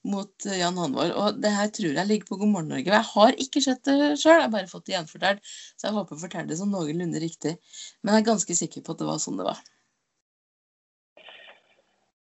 [0.08, 1.12] mot Jan Hanvor.
[1.20, 2.92] Og det her tror jeg ligger på God morgen Norge.
[2.92, 5.52] Jeg har ikke sett det sjøl, jeg har bare fått det gjenfortalt.
[5.76, 7.56] Så jeg håper å fortelle det sånn noenlunde riktig.
[8.00, 9.62] Men jeg er ganske sikker på at det var sånn det var.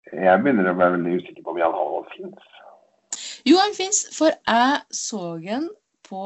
[0.08, 2.54] Jeg begynner å være veldig usikker på om Jan Hanvor fins.
[3.46, 5.68] Jo, han fins, for jeg så han
[6.08, 6.22] på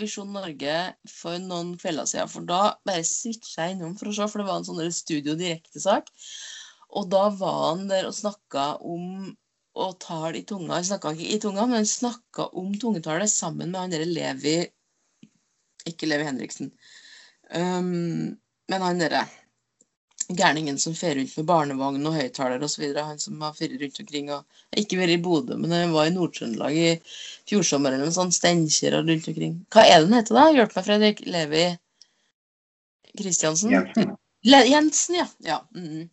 [0.00, 0.76] Visjon Norge
[1.08, 2.30] for noen kvelder siden.
[2.32, 5.36] For da bare switcha jeg innom for å se, for det var en sånn Studio
[5.38, 6.10] Direkte-sak.
[6.92, 9.32] Og da var han der og snakka om
[9.74, 10.76] å tale i tunga.
[10.76, 14.56] Han snakka ikke i tunga, men han snakka om tungetallet sammen med han derre Levi
[15.88, 16.72] Ikke Levi Henriksen.
[17.50, 18.36] Um,
[18.70, 19.24] men han derre
[20.32, 22.84] gærningen som fer rundt med barnevogn og høyttaler osv.
[22.96, 26.14] Han som har fyrt rundt omkring og Ikke vært i Bodø, men han var i
[26.14, 26.88] Nord-Trøndelag i
[27.48, 28.36] fjor eller noe sånt.
[28.36, 29.58] Steinkjer og rundt omkring.
[29.72, 30.46] Hva er det den heter, da?
[30.56, 31.24] Hjelp meg, Fredrik.
[31.26, 31.66] Levi
[33.18, 33.74] Kristiansen?
[33.74, 34.16] Jensen.
[34.48, 35.28] Le Jensen, ja.
[35.44, 35.60] ja.
[35.76, 36.08] Mm.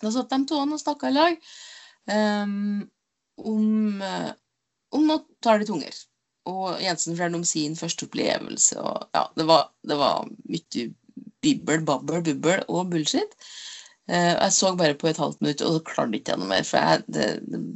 [0.00, 1.54] Da satt de to og snakka i lag
[2.10, 2.82] ehm,
[3.38, 4.24] om, Nå
[4.94, 5.94] om å ta det tunger.
[6.50, 8.78] Og Jensen forteller om sin første opplevelse.
[8.78, 10.88] Og ja, det var, det var mye
[11.44, 13.38] bibbel, babbel, bubbel og bullshit.
[14.04, 16.66] Uh, jeg så bare på et halvt minutt, og så klarte ikke jeg noe mer.
[16.68, 17.28] For jeg, det,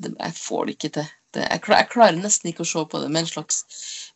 [0.05, 1.14] det, jeg får det ikke til.
[1.37, 3.59] Det, jeg, jeg klarer nesten ikke å se på det med en slags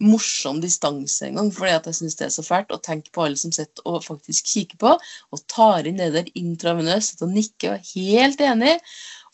[0.02, 3.40] morsom distanse engang, fordi at jeg syns det er så fælt å tenke på alle
[3.40, 7.76] som sitter og faktisk kikker på, og tar inn det der intravenøst, og nikker og
[7.76, 8.76] er helt enig,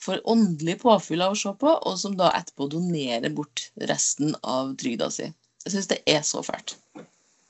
[0.02, 4.74] får åndelig påfyll av å se på, og som da etterpå donerer bort resten av
[4.80, 5.30] trygda si.
[5.64, 6.76] Jeg syns det er så fælt.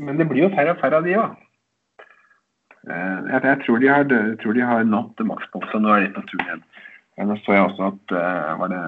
[0.02, 1.36] Men det blir jo færre og færre av de òg.
[2.88, 6.24] Jeg, jeg, tror de har, tror de har nådd makspunktet, og nå er de på
[6.30, 6.62] tur igjen.
[7.18, 8.82] Nå så jeg også at eh, var det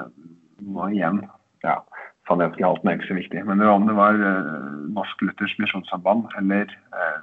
[0.63, 1.25] nå igjen
[1.65, 1.81] ja,
[2.29, 3.43] Sannheten i halten er ikke så viktig.
[3.47, 7.19] Men det var om det var eh, Norsk Luthers Misjonssamband eller eh,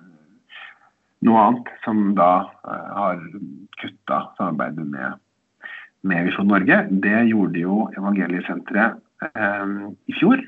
[1.28, 2.32] noe annet som da
[2.68, 3.24] eh, har
[3.80, 5.22] kutta samarbeidet med,
[6.02, 6.84] med Visjon Norge.
[7.04, 9.76] Det gjorde jo Evangeliesenteret eh,
[10.08, 10.42] i fjor.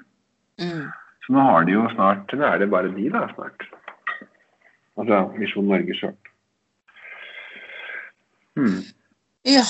[0.61, 0.87] Mm.
[1.25, 3.65] Så nå har de jo snart Nå er det bare de, da, snart.
[4.99, 6.17] Altså Visjon Norge sjøl.
[8.59, 8.81] Hmm.
[9.47, 9.63] Ja.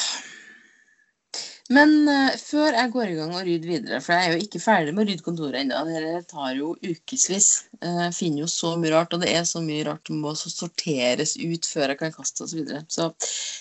[1.69, 4.61] Men uh, før jeg går i gang og rydder videre, for jeg er jo ikke
[4.63, 7.49] ferdig med å rydde kontoret ennå, det tar jo ukevis.
[7.77, 10.33] Uh, jeg finner jo så mye rart, og det er så mye rart som må
[10.39, 12.73] sorteres ut før jeg kan kaste osv.
[12.89, 13.11] Så,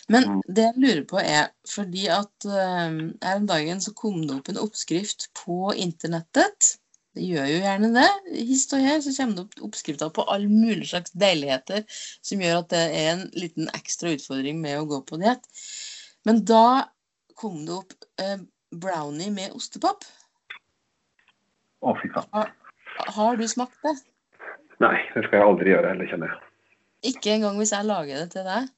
[0.09, 0.42] men mm.
[0.48, 4.52] det jeg lurer på, er fordi at uh, her om dagen så kom det opp
[4.54, 6.74] en oppskrift på internettet.
[7.18, 8.11] Det gjør jo gjerne det.
[8.48, 11.84] Hist og her så kommer det opp oppskrifter på alle mulige slags deiligheter
[12.24, 15.44] som gjør at det er en liten ekstra utfordring med å gå på diett.
[16.28, 16.86] Men da
[17.39, 18.41] kom det opp eh,
[18.74, 20.07] brownie med ostepop.
[21.78, 22.26] Å, fy faen.
[22.34, 22.51] Har,
[23.14, 23.95] har, du smakt det?
[24.82, 26.43] Nei, det skal jeg aldri gjøre heller, kjenner jeg.
[27.12, 28.74] Ikke engang hvis jeg lager det til deg?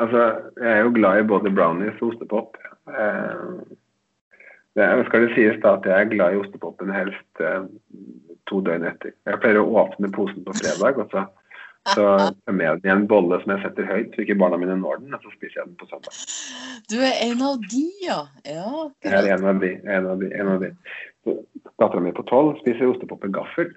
[0.00, 0.22] Altså,
[0.62, 2.56] jeg er jo glad i både brownies og ostepop.
[2.88, 3.76] Eh,
[4.78, 7.66] det skal det sies da at jeg er glad i ostepopen helst eh,
[8.48, 9.12] to døgn etter.
[9.26, 11.26] Jeg pleier å åpne posen på fredag, og så
[11.88, 15.00] så jeg med i en bolle som jeg setter høyt, så ikke barna mine når
[15.00, 15.14] den.
[15.16, 16.18] Og så spiser jeg den på søndag.
[16.92, 18.18] Du er en av de, ja?
[18.44, 18.72] ja
[19.06, 19.70] jeg er en av de.
[19.88, 20.72] En av de, en av de.
[21.80, 23.72] Dattera mi på tolv spiser ostepop med gaffel.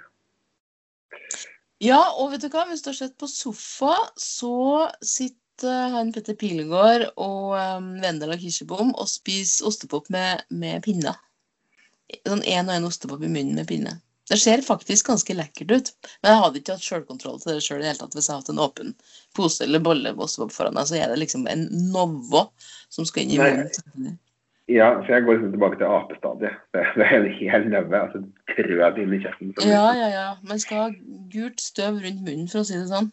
[1.84, 6.36] Ja, og vet du hva, hvis du har sett på sofa, så sitter han Petter
[6.40, 11.20] Pilegård og um, Vendela Kirsebom og spiser ostepop med, med pinner.
[12.28, 13.98] Sånn én og én ostepop i munnen med pinne.
[14.32, 15.90] Det ser faktisk ganske lekkert ut.
[16.22, 18.46] Men jeg hadde ikke hatt sjølkontroll til det sjøl i hele tatt hvis jeg hadde
[18.46, 18.94] hatt en åpen
[19.36, 20.88] pose eller bolle foran meg.
[20.88, 22.46] Så er det liksom en Novo
[22.94, 24.20] som skal inn i munnen.
[24.72, 26.56] Ja, så jeg går liksom tilbake til apestadiet.
[26.72, 28.00] Det, det er en hel neve.
[28.00, 28.22] altså
[28.54, 29.52] Trød inn i kjeften.
[29.68, 30.30] Ja, ja, ja.
[30.48, 30.88] Man skal ha
[31.34, 33.12] gult støv rundt munnen, for å si det sånn.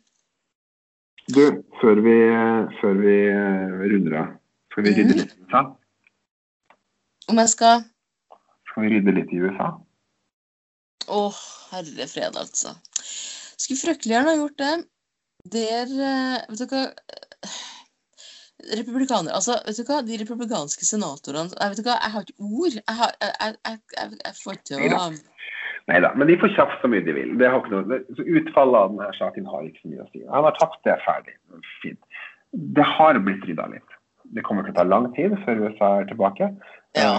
[1.35, 1.43] Du,
[1.83, 2.15] før vi,
[2.81, 4.33] før vi eh, runder av,
[4.71, 5.19] skal vi rydde mm.
[5.19, 5.67] litt i USA?
[7.31, 7.85] Om jeg skal
[8.71, 9.69] Skal vi rydde litt i USA?
[11.11, 11.25] Å,
[11.73, 12.75] herre fred, altså.
[13.61, 14.73] Skulle fryktelig gjerne ha gjort det.
[15.51, 16.83] Der eh, Vet du hva
[18.77, 22.49] Republikanere Altså, vet du hva, de republikanske senatorene Jeg vet du hva, jeg har ikke
[22.51, 22.77] ord.
[22.77, 25.07] Jeg, har, jeg, jeg, jeg får ikke å
[25.89, 27.31] Nei da, men de får kjapt så mye de vil.
[27.41, 30.21] Det har ikke noe, det, utfallet av denne saken har ikke så mye å si.
[30.29, 31.35] Han har tatt det ferdig.
[31.81, 32.21] Fint.
[32.77, 33.97] Det har blitt rydda litt.
[34.37, 36.51] Det kommer til å ta lang tid før USA er tilbake.
[36.99, 37.17] Ja.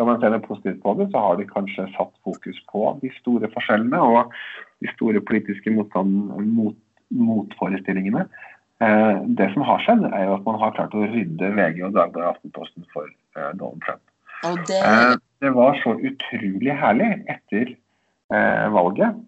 [0.00, 3.10] Skal man ser det positivt på det, så har de kanskje satt fokus på de
[3.18, 4.30] store forskjellene og
[4.80, 6.14] de store politiske motstand,
[6.56, 6.78] mot,
[7.12, 8.22] motforestillingene.
[8.80, 11.98] Eh, det som har skjedd, er jo at man har klart å rydde VG og
[11.98, 14.00] Dagbladet Aftenposten for eh, Donald Trump.
[14.70, 14.78] Det...
[14.78, 15.12] Eh,
[15.44, 15.52] det...
[15.58, 19.20] var så utrolig herlig etter eh, valget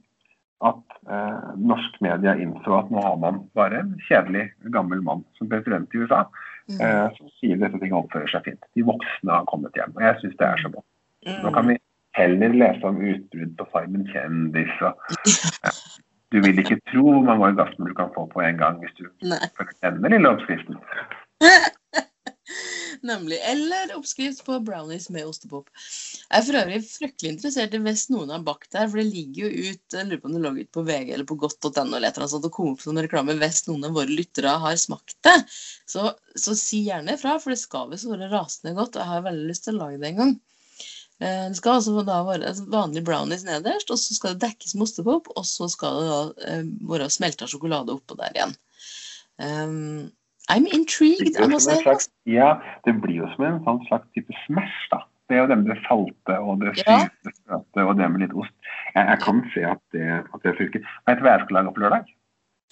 [0.73, 5.53] at eh, norsk media innså at nå har man bare en kjedelig, gammel mann som
[5.53, 6.25] president i USA.
[6.73, 6.81] Mm.
[6.81, 8.69] Eh, som sier disse ting oppfører seg fint.
[8.77, 9.95] De voksne har kommet hjem.
[9.99, 10.89] Og jeg syns det er så godt.
[11.43, 11.77] Nå kan vi
[12.19, 14.99] heller lese om utbrudd på Farmen kjendis og
[16.33, 19.05] Du vil ikke tro hvor mange orgasmer du kan få på en gang hvis du
[19.29, 20.79] følger denne lille oppskriften.
[23.03, 23.39] Nemlig.
[23.43, 25.71] Eller oppskrift på brownies med ostepop.
[26.29, 29.49] Jeg er for øvrig fryktelig interessert i hvis noen har bakt her, for det ligger
[29.49, 32.21] jo ut jeg lurer på om det lå ut på VG eller på godt.no eller
[32.23, 35.35] noe sånt, og kom opp som reklame hvis noen av våre lyttere har smakt det.
[35.91, 39.27] Så, så si gjerne ifra, for det skal visst være rasende godt, og jeg har
[39.27, 40.39] veldig lyst til å lage det en gang.
[41.19, 44.87] Eh, det skal altså da være vanlig brownies nederst, og så skal det dekkes med
[44.87, 48.59] ostepop, og så skal det da eh, være smelta sjokolade oppå der igjen.
[49.43, 50.11] Um,
[50.51, 51.75] I'm intrigued, jeg må si.
[52.27, 55.05] Ja, det blir jo som en sånn slags type smash, da.
[55.31, 57.59] Det er jo det med det salte og det syte ja.
[57.87, 58.53] og det med litt ost.
[58.93, 60.91] Jeg, jeg kan se at det, at det funker.
[61.07, 62.11] Hva jeg skal lage på lørdag?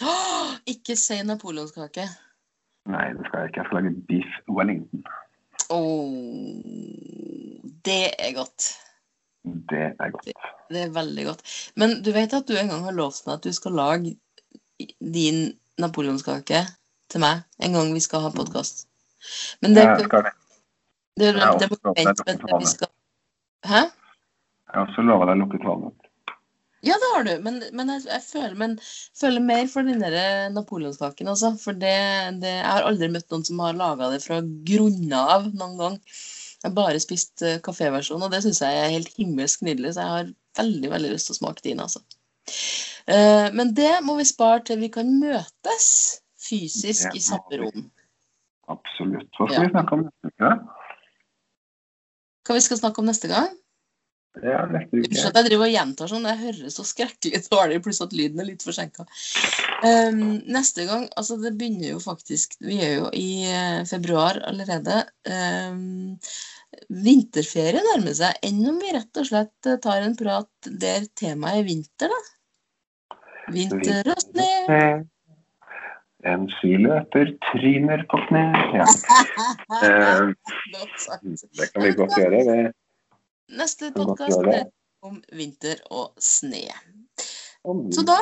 [0.05, 2.05] Oh, ikke si napoleonskake.
[2.91, 3.63] Nei, det skal jeg ikke.
[3.63, 5.07] Jeg skal lage beef wellington.
[5.71, 6.11] Oh,
[7.87, 8.73] det er godt.
[9.71, 10.27] Det er godt.
[10.27, 10.35] Det,
[10.75, 11.55] det, er veldig godt.
[11.81, 14.17] Men du vet at du en gang har lovt meg at du skal lage
[15.01, 15.41] din
[15.81, 16.65] napoleonskake
[17.11, 18.87] til meg en gang vi skal ha podkast.
[19.61, 20.07] Men det, det,
[21.21, 22.89] det, det, det må vente vi skal
[23.69, 23.83] Hæ?
[24.71, 26.07] Jeg har også lova deg lukket valnøtt.
[26.81, 28.77] Ja, det har du, men, men jeg, jeg, føler, men,
[29.21, 31.29] føler, mer for den der napoleonskaken.
[31.29, 31.51] Altså.
[31.61, 31.97] For det,
[32.41, 35.99] det, jeg har aldri møtt noen som har laga det fra grunna av noen gang.
[36.61, 39.93] Jeg har bare spist uh, kaféversjonen, og det syns jeg er helt himmelsk nydelig.
[39.97, 40.33] Så jeg har
[40.63, 41.85] veldig veldig lyst til å smake din.
[41.85, 42.01] Altså.
[43.05, 45.91] Uh, men det må vi spare til vi kan møtes
[46.51, 47.89] fysisk i samme rom.
[48.71, 49.31] Absolutt.
[49.37, 49.65] Hva skal ja.
[49.65, 50.53] vi snakke om neste uke?
[52.47, 53.51] Hva vi skal snakke om neste gang?
[54.39, 55.23] Ja, neste uke.
[55.27, 58.51] At jeg driver og gjentar sånn, jeg hører så skrekkelig dårlig, pluss at lyden er
[58.53, 59.07] litt forsinka.
[59.81, 64.99] Um, neste gang Altså, det begynner jo faktisk Vi er jo i uh, februar allerede.
[65.25, 66.19] Um,
[66.91, 68.37] vinterferie nærmer seg.
[68.47, 73.17] Enn om vi rett og slett eh, tar en prat der temaet er vinter, da?
[73.51, 74.51] Vinter og snø.
[76.29, 78.43] En skiløper tryner på kne.
[78.77, 78.87] Ja.
[79.81, 80.33] Eh,
[81.57, 82.41] det kan vi godt gjøre.
[82.49, 82.73] Det,
[83.57, 84.67] Neste podkast er
[85.07, 86.67] om vinter og sne.
[87.95, 88.19] Så da-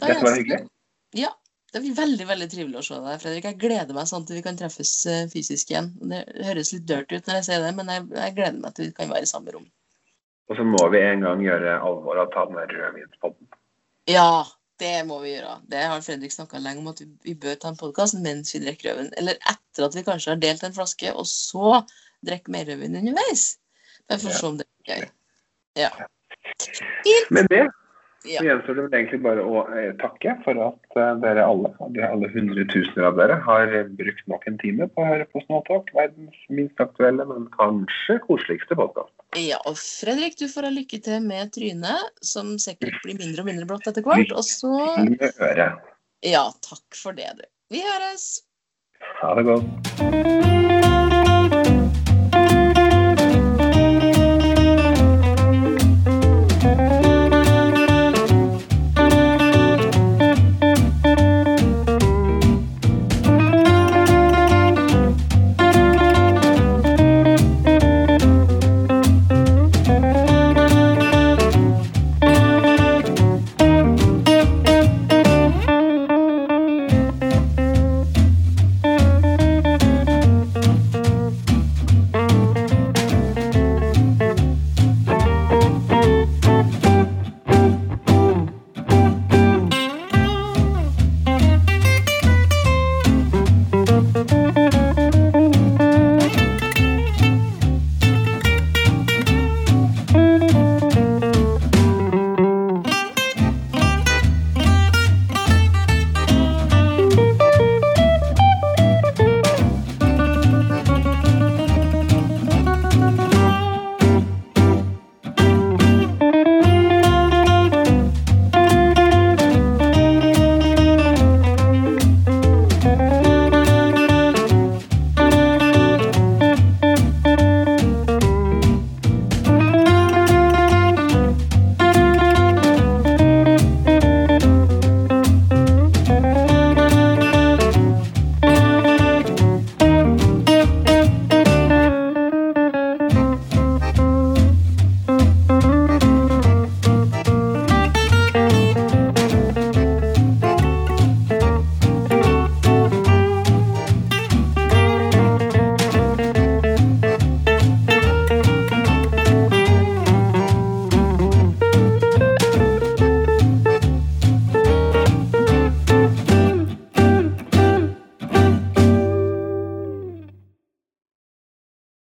[0.00, 0.68] Dette var hyggelig.
[1.16, 1.32] Ja.
[1.72, 3.44] Det blir veldig veldig trivelig å se deg, Fredrik.
[3.50, 5.90] Jeg gleder meg sånn til vi kan treffes eh, fysisk igjen.
[6.08, 8.86] Det høres litt dirty ut når jeg sier det, men jeg, jeg gleder meg til
[8.86, 9.66] vi kan være i samme rom.
[10.46, 13.48] Og så må vi en gang gjøre alvor av å ta den der rødvinspodden.
[14.08, 14.28] Ja,
[14.80, 15.54] det må vi gjøre.
[15.70, 18.90] Det har Fredrik snakka lenge om at vi, bør ta en podkast mens vi drikker
[18.90, 19.12] rødvin.
[19.20, 21.80] Eller etter at vi kanskje har delt en flaske, og så
[22.26, 23.48] drikke mer rødvin underveis.
[24.08, 25.08] Men for å se om det er gøy.
[25.80, 25.90] Ja.
[27.34, 27.64] Med det
[28.26, 28.40] Ja.
[28.40, 32.04] så gjenstår det vel egentlig bare å eh, takke for at eh, dere alle, de
[32.06, 35.92] alle hundretusener av dere, har brukt nok en time på å høre på Snåtalk.
[35.96, 39.12] Verdens minst aktuelle, men kanskje koseligste podkast.
[39.40, 43.50] ja, og Fredrik, du får ha lykke til med trynet, som sikkert blir mindre og
[43.52, 44.34] mindre blått etter hvert.
[44.34, 44.74] Og så
[46.26, 47.46] Ja, takk for det, du.
[47.74, 48.28] Vi høres!
[49.22, 50.55] Ha det godt.